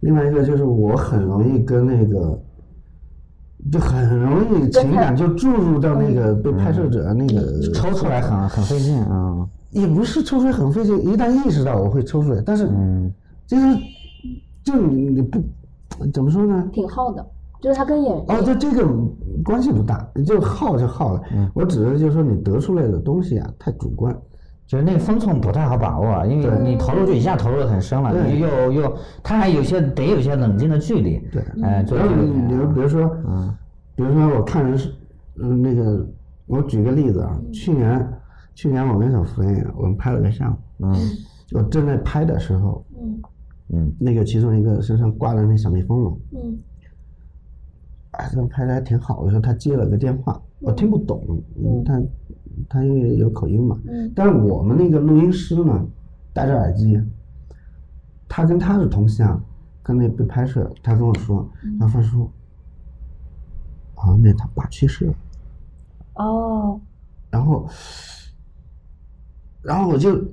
[0.00, 2.40] 另外一个就是我很容易跟那个，
[3.72, 13.12] 就很容易情感就注入到那个被拍摄者那个抽出来很很费劲啊，也不是抽出来很费劲，一旦意识到我会抽出来，但是嗯，
[13.44, 13.64] 就是。
[14.66, 15.40] 就你你不
[16.12, 16.68] 怎么说呢？
[16.72, 17.24] 挺耗的，
[17.60, 18.84] 就是他跟演员哦，这这个
[19.44, 21.22] 关系不大，就耗就耗了。
[21.32, 24.12] 嗯，我只是就是说你得出来的东西啊，太主观，
[24.66, 28.92] 就是那个分寸不太好把握，因为你投入就一下投入的很深了，你又又
[29.22, 31.16] 他还有些得有些冷静的距离。
[31.30, 32.12] 对，哎，然后
[32.48, 33.54] 比如比如说，嗯，
[33.94, 34.92] 比如说我看人是，
[35.40, 36.04] 嗯，那个
[36.46, 38.12] 我举个例子啊，去年
[38.56, 40.94] 去年我跟小飞我们拍了个项目，嗯，
[41.52, 43.22] 我正在拍的时候，嗯。
[43.68, 46.58] 嗯，那个其中一个身上挂的那小蜜蜂嘛，嗯，
[48.12, 52.02] 哎，这拍的还挺好的时候，他接了个电话，我听不懂，嗯，他
[52.68, 55.86] 他因为有口音嘛，嗯，但是我们那个录音师呢，
[56.32, 57.00] 戴着耳机，
[58.28, 59.42] 他跟他是同乡，
[59.82, 61.48] 跟那被拍摄，他跟我说，
[61.80, 62.30] 他范叔，
[63.96, 65.14] 啊，那他爸去世了，
[66.14, 66.80] 哦，
[67.30, 67.68] 然后，
[69.62, 70.24] 然后我就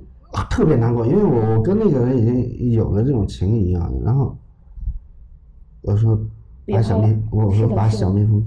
[0.42, 4.36] 特别难过，因为我我跟那个人已经有了这种情谊啊，然后
[5.82, 6.18] 我说
[6.66, 8.44] 把小蜜，我说把小蜜蜂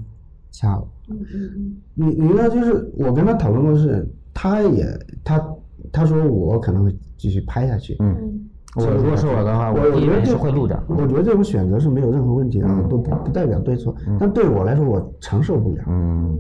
[0.52, 0.88] 掐了。
[1.10, 1.78] 嗯嗯嗯。
[1.94, 2.50] 你你呢？
[2.50, 4.86] 就是我跟他讨论过是，他也
[5.24, 5.56] 他
[5.92, 7.96] 他说我可能会继续拍下去。
[8.00, 8.50] 嗯。
[8.76, 10.84] 我如果是我的话，我第一是会录的。
[10.88, 13.96] 我觉得这种选择是没有任何问题的，都不不代表对错。
[14.20, 15.84] 但对我来说，我承受不了。
[15.88, 16.38] 嗯。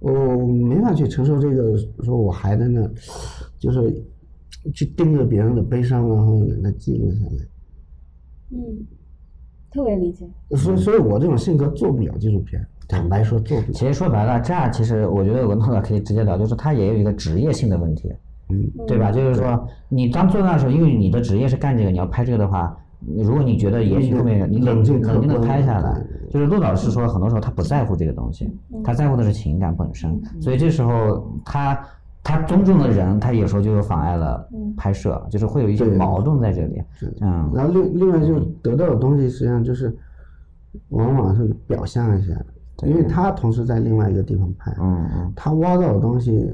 [0.00, 0.10] 我
[0.46, 2.86] 没法去承受这个，说我还在那，
[3.58, 4.02] 就是
[4.74, 7.44] 去盯着别人的悲伤，然后给它记录下来。
[8.50, 8.86] 嗯。
[9.72, 10.26] 特别理解。
[10.56, 12.60] 所以，所以我这种性格做不了纪录片。
[12.88, 13.72] 坦白说，做不了。
[13.72, 18.12] 其实说白了，这样其实我觉得有个弄法可以直接聊，就是他也有一个职业性的问题，
[18.48, 19.12] 嗯，对吧？
[19.12, 22.76] 就是说，你当做那时候，因为你的职业是干这个，你要拍这个的话，
[23.16, 28.50] 如果你觉得也许后面你冷静冷静的拍下来，就是陆老师说，很多时候他不在乎这个东西，
[28.82, 31.80] 他在乎的是情感本身，所以这时候他
[32.22, 36.82] 他尊重的人，他有时候就妨碍了拍摄，就是会有一些矛盾在这里，
[37.20, 37.50] 嗯。
[37.54, 39.94] 然后另另外就得到的东西，实际上就是
[40.88, 42.34] 往往是表象一下。
[42.84, 46.50] 因为他同时在另外一个地方拍，嗯嗯，他挖到的东西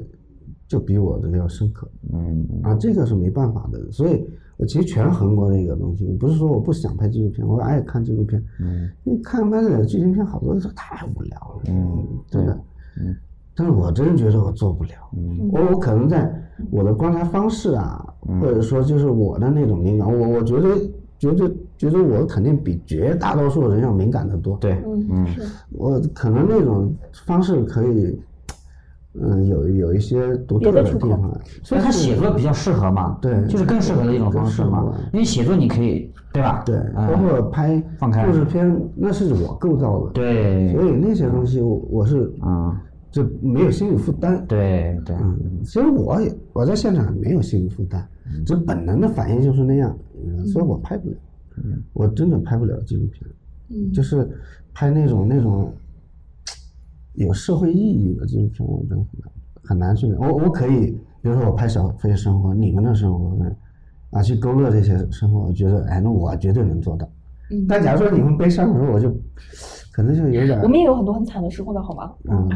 [0.66, 12.60] 就比我这个要深刻，嗯啊，这个是没办法的，所以我其实权衡过这个东西，不是说我不想拍纪录片，我爱看纪录片，嗯，因为看拍的剧情片好多的时候太无聊了，嗯，真的，
[12.98, 13.16] 嗯，
[13.56, 16.32] 但是我真觉得我做不了，嗯，我我可能在
[16.70, 18.04] 我的观察方式啊，
[18.40, 20.76] 或者说就是我的那种敏感，我我觉得。
[21.18, 24.54] 觉得觉得我肯定比绝大多数人要敏感的多。
[24.58, 25.26] 对，嗯，
[25.70, 26.94] 我可能那种
[27.24, 28.20] 方式可以，
[29.18, 31.40] 嗯，有有一些独特的地方。
[31.62, 34.92] 所以他写作比较适合嘛，对，就是更适合的一种方式嘛。
[35.14, 36.62] 因为写作你可以，对吧？
[36.66, 40.10] 对，包括拍放开故事片，那是我构造的。
[40.12, 40.70] 对。
[40.74, 42.78] 所以那些东西我是啊，
[43.16, 44.44] 就没有心理负担。
[44.46, 45.16] 对对。
[45.16, 48.06] 嗯，其实我也我在现场没有心理负担，
[48.44, 49.96] 就本能的反应就是那样。
[50.52, 51.16] 所以我拍不了，
[51.94, 53.24] 我真的拍不了纪录片，
[53.70, 54.28] 嗯，就是
[54.74, 55.72] 拍那种那种
[57.14, 60.12] 有社会意义的纪录片，我真很难很难去。
[60.12, 60.90] 我我可以，
[61.22, 63.34] 比如说我拍小飞生活，你们的生活，
[64.10, 67.08] 啊，去勾勒这些生活，我觉得，哎，那我绝对能做到。
[67.50, 69.08] 嗯，但假如说你们悲伤的时候，我就
[69.96, 70.60] 可能就有点。
[70.60, 72.12] 我们也有很多很惨的时候的好吗？
[72.30, 72.46] 嗯，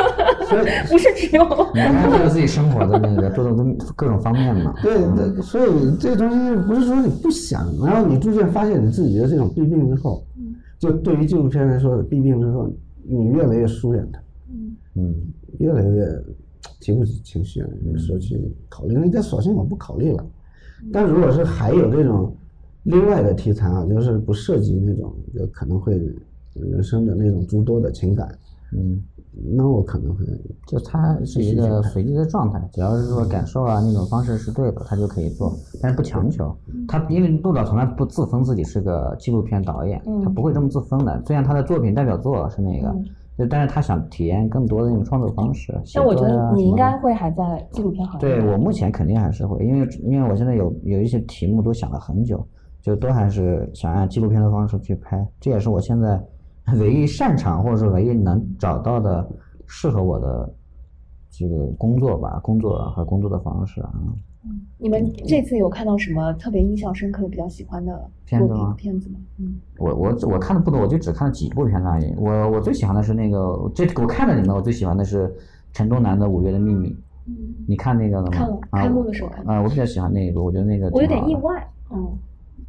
[0.48, 1.44] 所以不是只有。
[1.74, 4.72] 你看，做自己生活的那个多种各种方面嘛。
[4.82, 10.24] 对对，所以这东西不是说你不想，然后你逐渐发现你自己的这种弊病之后，
[10.78, 12.66] 就对于纪录片来说的，弊病之后，
[13.06, 14.18] 你越来越疏远它。
[14.48, 15.14] 嗯嗯，
[15.58, 16.06] 越来越
[16.80, 17.62] 提不起情绪，
[17.98, 18.40] 说去
[18.70, 20.24] 考虑，那就索性我不考虑了。
[20.90, 22.34] 但如果是还有这种
[22.84, 26.00] 另外的题材啊，就是不涉及那种就可能会
[26.60, 28.28] 人生的那种诸多的情感，
[28.72, 29.02] 嗯，
[29.54, 30.24] 那我可能会
[30.66, 36.54] 就他是一个随机的状态，只要是说感受啊那种方式是对的，他就可以做，但是不强求。
[36.88, 41.22] 他因为杜导从来不自封自己是个纪录片导演，他不会这么自封的。
[41.26, 42.94] 虽然他的作品代表作是那个。
[43.38, 48.18] 就但是他想体验更多的那种创作方式，但我觉得你应该会还在纪录片行业。
[48.18, 52.42] 对我目前肯定还是会，因为因为我现在有有一些题目都想了很久，
[52.80, 56.18] 就都还是想按纪录片的方式去拍，这也是我现在
[56.74, 59.26] 唯一擅长或者说唯一能找到的
[59.66, 60.52] 适合我的
[61.30, 63.92] 这个工作吧，工作和工作的方式啊。
[64.44, 68.74] 嗯，你们这次有看到什么特别印象深刻的、比较喜欢的片子吗？
[68.76, 69.18] 片子吗？
[69.38, 72.14] 嗯，我我我看的不多，我就只看了几部片子而已。
[72.16, 75.34] 我我最喜欢的是那个，这我看的里面我最喜欢的是
[75.72, 76.90] 陈东南的《五月的秘密》。
[77.26, 77.34] 嗯，
[77.66, 78.30] 你看那个了吗？
[78.32, 79.44] 看了，开幕的时候看。
[79.48, 80.88] 啊，我比较喜欢那一部，我觉得那个。
[80.90, 82.16] 我有点意外，嗯，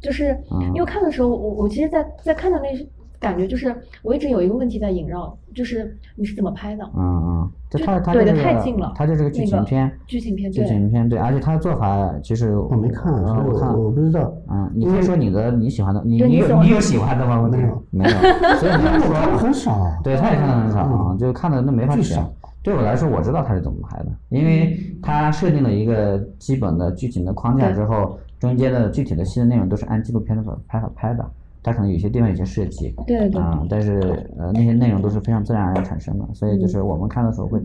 [0.00, 0.36] 就是
[0.74, 2.76] 因为看的时候，我我其实，在在看的那
[3.20, 6.84] 感觉就是，我一直有一个问题在萦绕，就是你是怎么拍的？
[6.96, 14.32] 嗯嗯，就他他对的太近了，他就是个剧情片，剧情片，剧情片对，而且他的做法其实我没看，我看我不知道。
[14.48, 17.48] 嗯，你可以说你的你喜欢的，你你有你有喜欢的吗？
[17.50, 18.10] 没有没有，
[18.56, 22.30] 所以你 说很少，对，他也看的很少啊，就看的那没法讲。
[22.62, 31.24] 对我来说，我知道他是怎么拍的，因为他设定了一个基本的剧情的框架之后，中间的具体的戏的内容都是按纪录片的拍法拍的。
[31.62, 34.00] 它可能有些地方有些设计，对对啊，但是
[34.38, 37.60] 呃那些内容都是非常自然而然产生的，所以就是我们看的时候会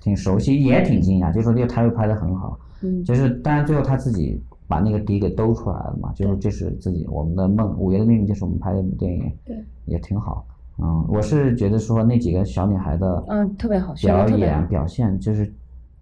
[0.00, 9.56] 挺熟悉，也挺惊讶，就是说这个他又拍的很好，嗯，就是当然最后他自己把那个底给兜出来了嘛，就是这是自己我们的梦，《午夜的秘密》就是我们拍的部电影，对，
[9.86, 10.46] 也挺好，
[10.78, 15.52] 嗯，我是觉得说那几个小女孩的嗯特别好，表演表现就是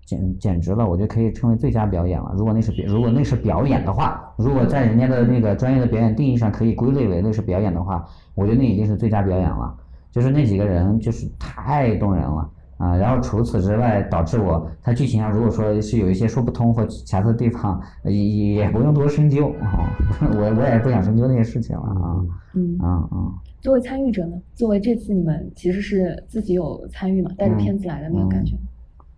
[0.04, 2.32] 简简直了，我觉得可以称为最佳表演了。
[2.36, 9.74] 如果那是表，如果那是表演的话，如果在人家的那个专业的表演定义上可以归类为那是表演的话，我觉得那已经是最佳表演了。
[10.10, 12.94] 就是那几个人就是太动人了啊！
[12.96, 19.88] 然后除此之外，导致我他剧情上如果说是有一些说不通或瑕疵的地方，也也不用多深究啊。
[20.36, 22.20] 我我也不想深究那些事情了啊。
[22.52, 23.32] 嗯嗯嗯。
[23.62, 24.36] 作为参与者呢？
[24.54, 27.30] 作为这次你们其实是自己有参与嘛？
[27.38, 28.54] 带着片子来的那个感觉。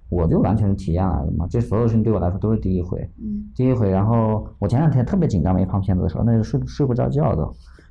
[0.08, 2.98] 我就完全是体验来的嘛，这所有事情对我来说都是第一回。
[3.18, 3.44] 嗯。
[3.54, 7.48] 第一回，然后我前两天特别紧张，没放片子的时候，那是睡睡不着觉的，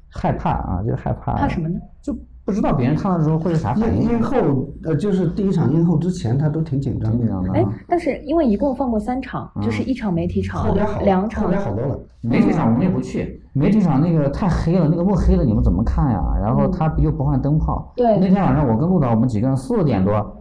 [0.09, 1.33] 害怕啊，就是害怕。
[1.33, 1.79] 怕什么呢？
[2.01, 2.15] 就。
[2.45, 4.03] 不知道别人看到之后会是啥反应。
[4.03, 4.35] 映后，
[4.83, 7.53] 呃，就是第一场映后之前，他都挺紧张的。
[7.53, 11.45] 哎，但是因为一共放过三场，就是一场媒体场，两场。
[11.45, 11.97] 后边好多了。
[12.19, 16.21] 媒体场我们也不去，媒体场那个太黑了，那个幕黑了，你们怎么看呀？
[16.41, 17.93] 然后他又不换灯泡。
[17.95, 18.19] 对。
[18.19, 20.37] 那天晚上我跟陆导，我们几个人四点多。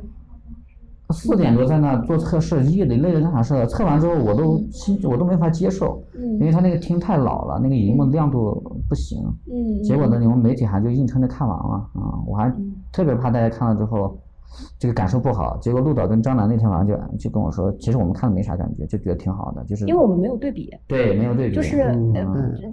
[1.13, 3.67] 四点多在那做测试，夜里累得跟啥似的。
[3.67, 9.23] 测完之后，我都心我都没法接受，因为他那个厅太老了，那个荧幕亮度不行。
[9.47, 9.83] 嗯。
[9.83, 12.19] 结果呢，你们媒体还就硬撑着看完了啊！
[12.27, 12.53] 我还
[12.91, 14.17] 特别怕大家看了之后。
[14.79, 21.79] 这个感受不好，结果陆导跟张楠那天晚上就就跟我说，其实我们看了没啥感觉，就觉得挺好的，就是因为我们没有对比，对，没有对比，就是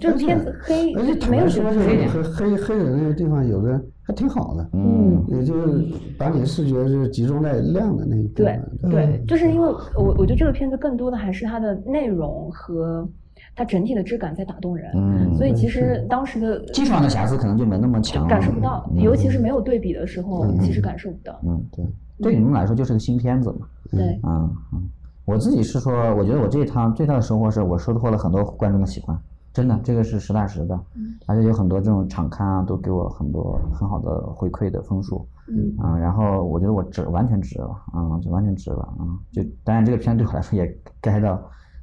[0.00, 0.94] 就是片子黑，
[1.28, 5.84] 没有说黑黑黑的那个地方有的还挺好的，嗯，也就是
[6.18, 13.08] 把你的视觉是集中在亮的那一部分，对对，就是因为我我觉得这个片子更多的还是它的内容和。
[13.56, 21.38] 它整体的质感在打动人，嗯，所以其实当时的技术上的瑕疵可能就没那么强，感受不到，尤其是没有对比的时候，其实感受不到。
[21.44, 21.84] 嗯，对，
[22.22, 23.66] 对你们来说就是个新片子嘛。
[23.90, 24.82] 对，嗯嗯，
[25.26, 29.18] 我自己是说，我觉得我这一趟最大的收获是我收获了很多观众的喜欢，
[29.52, 30.80] 真的，这个是实打实的，
[31.26, 41.38] 而且有很多这种场刊啊，都给我很多很好的回馈的分数，嗯啊，然后我觉得我值，完全值了，啊，就完全值了，啊，就当然这个片对我来说也 该到。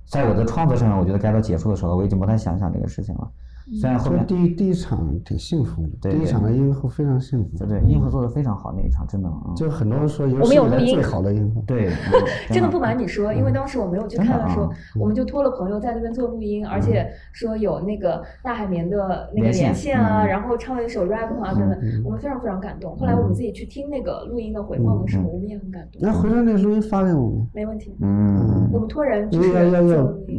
[0.07, 3.29] 在我的创作上，我觉得该到结束的时候，我已经不太想想这个事情了。
[3.73, 7.57] 虽然后面第一第一场挺幸福的，第一场的映后非常幸福。
[7.57, 9.53] 对对，映后做的非常好，那一场真的啊。
[9.55, 11.61] 就很多人说，我们有录音最好的映后。
[11.67, 11.89] 对，
[12.49, 22.95] 真的不瞒你说，因为当时我没有去看的时候，我们就托了朋友在那边做录音，而且说有那个大海绵的那个连线啊，然后唱了一首 rap 啊等等，我们非常非常感动。
[22.95, 26.01] 后来我们自己去听那个录音的回放的时候，我们也很感动。
[26.01, 27.47] 那回头那个录音发给我们。
[27.53, 27.95] 没问题。
[28.01, 28.69] 嗯。
[28.71, 29.27] 我们托人。
[29.31, 29.97] 应该要要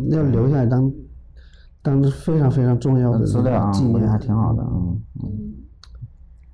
[0.09, 0.91] 要留下来当。
[1.83, 5.29] 当非常非常重要的资料啊，我觉得还挺好的，嗯嗯。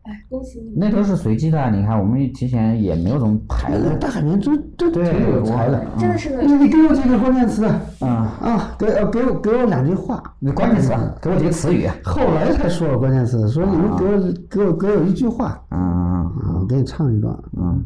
[0.03, 0.75] 哎，恭喜你！
[0.77, 3.97] 那都是随机的，你看我们提前也没有怎么排的。
[3.97, 6.37] 大海绵真真挺有才的，真的是。
[6.43, 8.77] 你给我几个关键词啊啊！
[8.79, 11.89] 给呃给我给我两句话，那关键词，给我几个词语。
[12.05, 17.83] 后来才说了关键词，说你们给我给我给我一句话，嗯嗯嗯，我给你唱一段，嗯，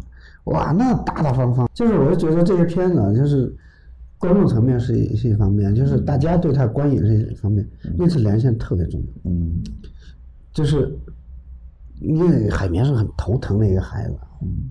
[0.46, 3.54] 哇，那大大方方，就是我就觉得这些片子就是。
[4.18, 7.66] 观众层面是一是一方面，就是大家对他观影是一方面，
[7.96, 9.30] 那次连线特别重要。
[9.30, 9.62] 嗯，
[10.52, 10.92] 就是
[12.00, 14.68] 因为海绵是很头疼的一个孩子，嗯，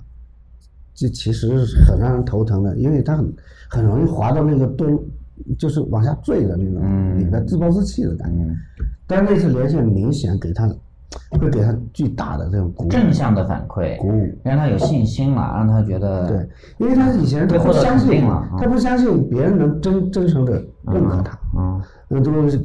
[0.93, 3.33] 这其实是很让人头疼的，因为他很
[3.69, 5.01] 很容易滑到那个堕，
[5.57, 8.45] 就是往下坠的那种，里边自暴自弃的感觉。
[9.07, 10.69] 但是那次连线明显给他。
[11.39, 20.53] 会给他巨大的这种鼓舞正向的反馈，鼓舞，让他有信心了，让他觉得对，因为他以前他不相信了，他不相信别人能真真诚的
[20.91, 22.59] 认可他，嗯，那都是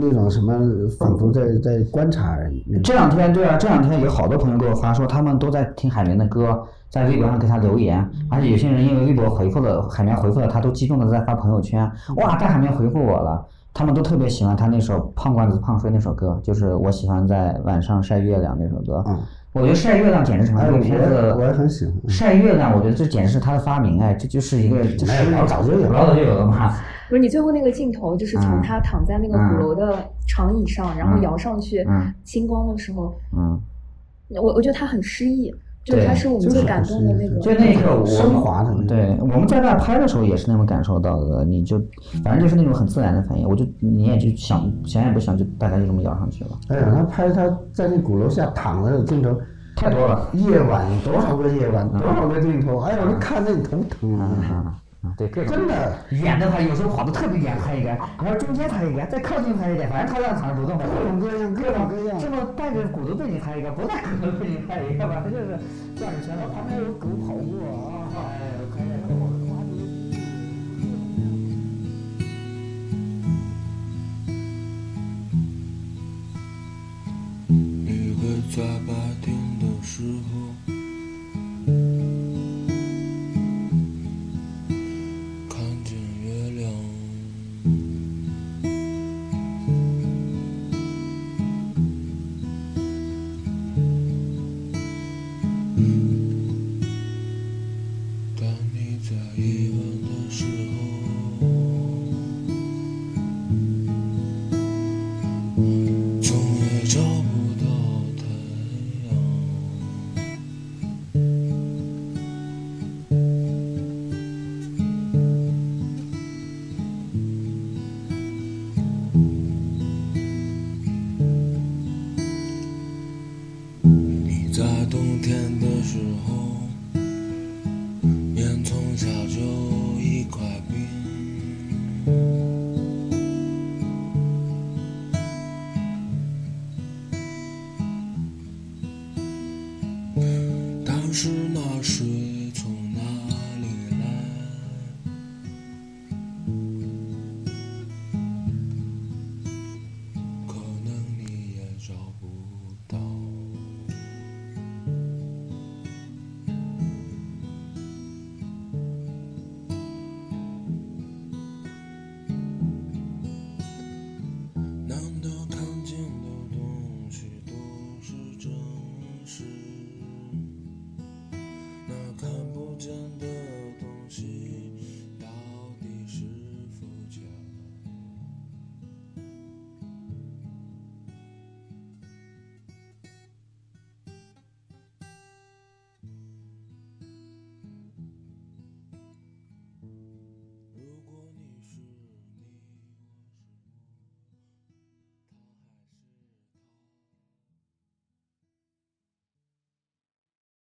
[0.00, 0.52] 那种什么，
[0.98, 2.64] 仿佛在在观察而已。
[2.82, 13.44] 这两天对啊，这两天有好多朋友给我发说，他们都在听海绵的歌，在微博上给他留言，而且有些人因为微博回复了海绵回复了他，都激动的在发朋友圈，哇，大海绵回复我了。
[13.74, 19.04] 他们都特别喜欢他那首《胖罐子胖睡》那首歌，就是我喜欢在晚上晒月亮那首歌。
[19.06, 19.20] 嗯，
[19.52, 21.34] 我觉得晒月亮简直成了这个片子。
[21.38, 21.94] 我也很喜欢。
[22.08, 26.74] 晒月亮，我觉得这简直是他的发明哎，这就是一个，这是老早就有，老早就有了嘛。
[27.08, 31.86] 不是你最后那个镜头，就是从他躺在那个鼓楼的长椅上，然后摇上去
[32.24, 33.60] 星光的时候，嗯，
[34.42, 35.54] 我我觉得他很诗意。
[35.88, 38.74] 就他是我们最感动的那个，就那个升华的。
[38.86, 41.44] 对，我们在那拍的时候也是那么感受到的。
[41.44, 41.78] 你就
[42.22, 46.50] 反正就是那种很自然的反应，我就你也就想想也不想，就大家就这么摇上去了。
[46.68, 49.34] 哎呀，他拍他在那鼓楼下躺着的镜头
[49.76, 54.74] 太多了，夜晚多少个夜晚，多少个镜头，哎呀，我看那你头疼啊！
[55.00, 65.56] 啊，对，真的远的话，有时候跑的特别远拍一个，然后中间拍一个，再靠近拍一个，反正他让躺着不动，各种各样，各种各样，这么带着骨头背景拍一个，不带骨头背景拍一个吧，就是
[65.94, 68.42] 转着圈，然后旁边有狗跑过啊，哎，
[68.74, 69.14] 可以，然后
[69.46, 69.86] 夸你。
[77.48, 77.86] 你
[78.18, 78.92] 会在白
[79.22, 79.26] 天
[79.60, 80.74] 的时候，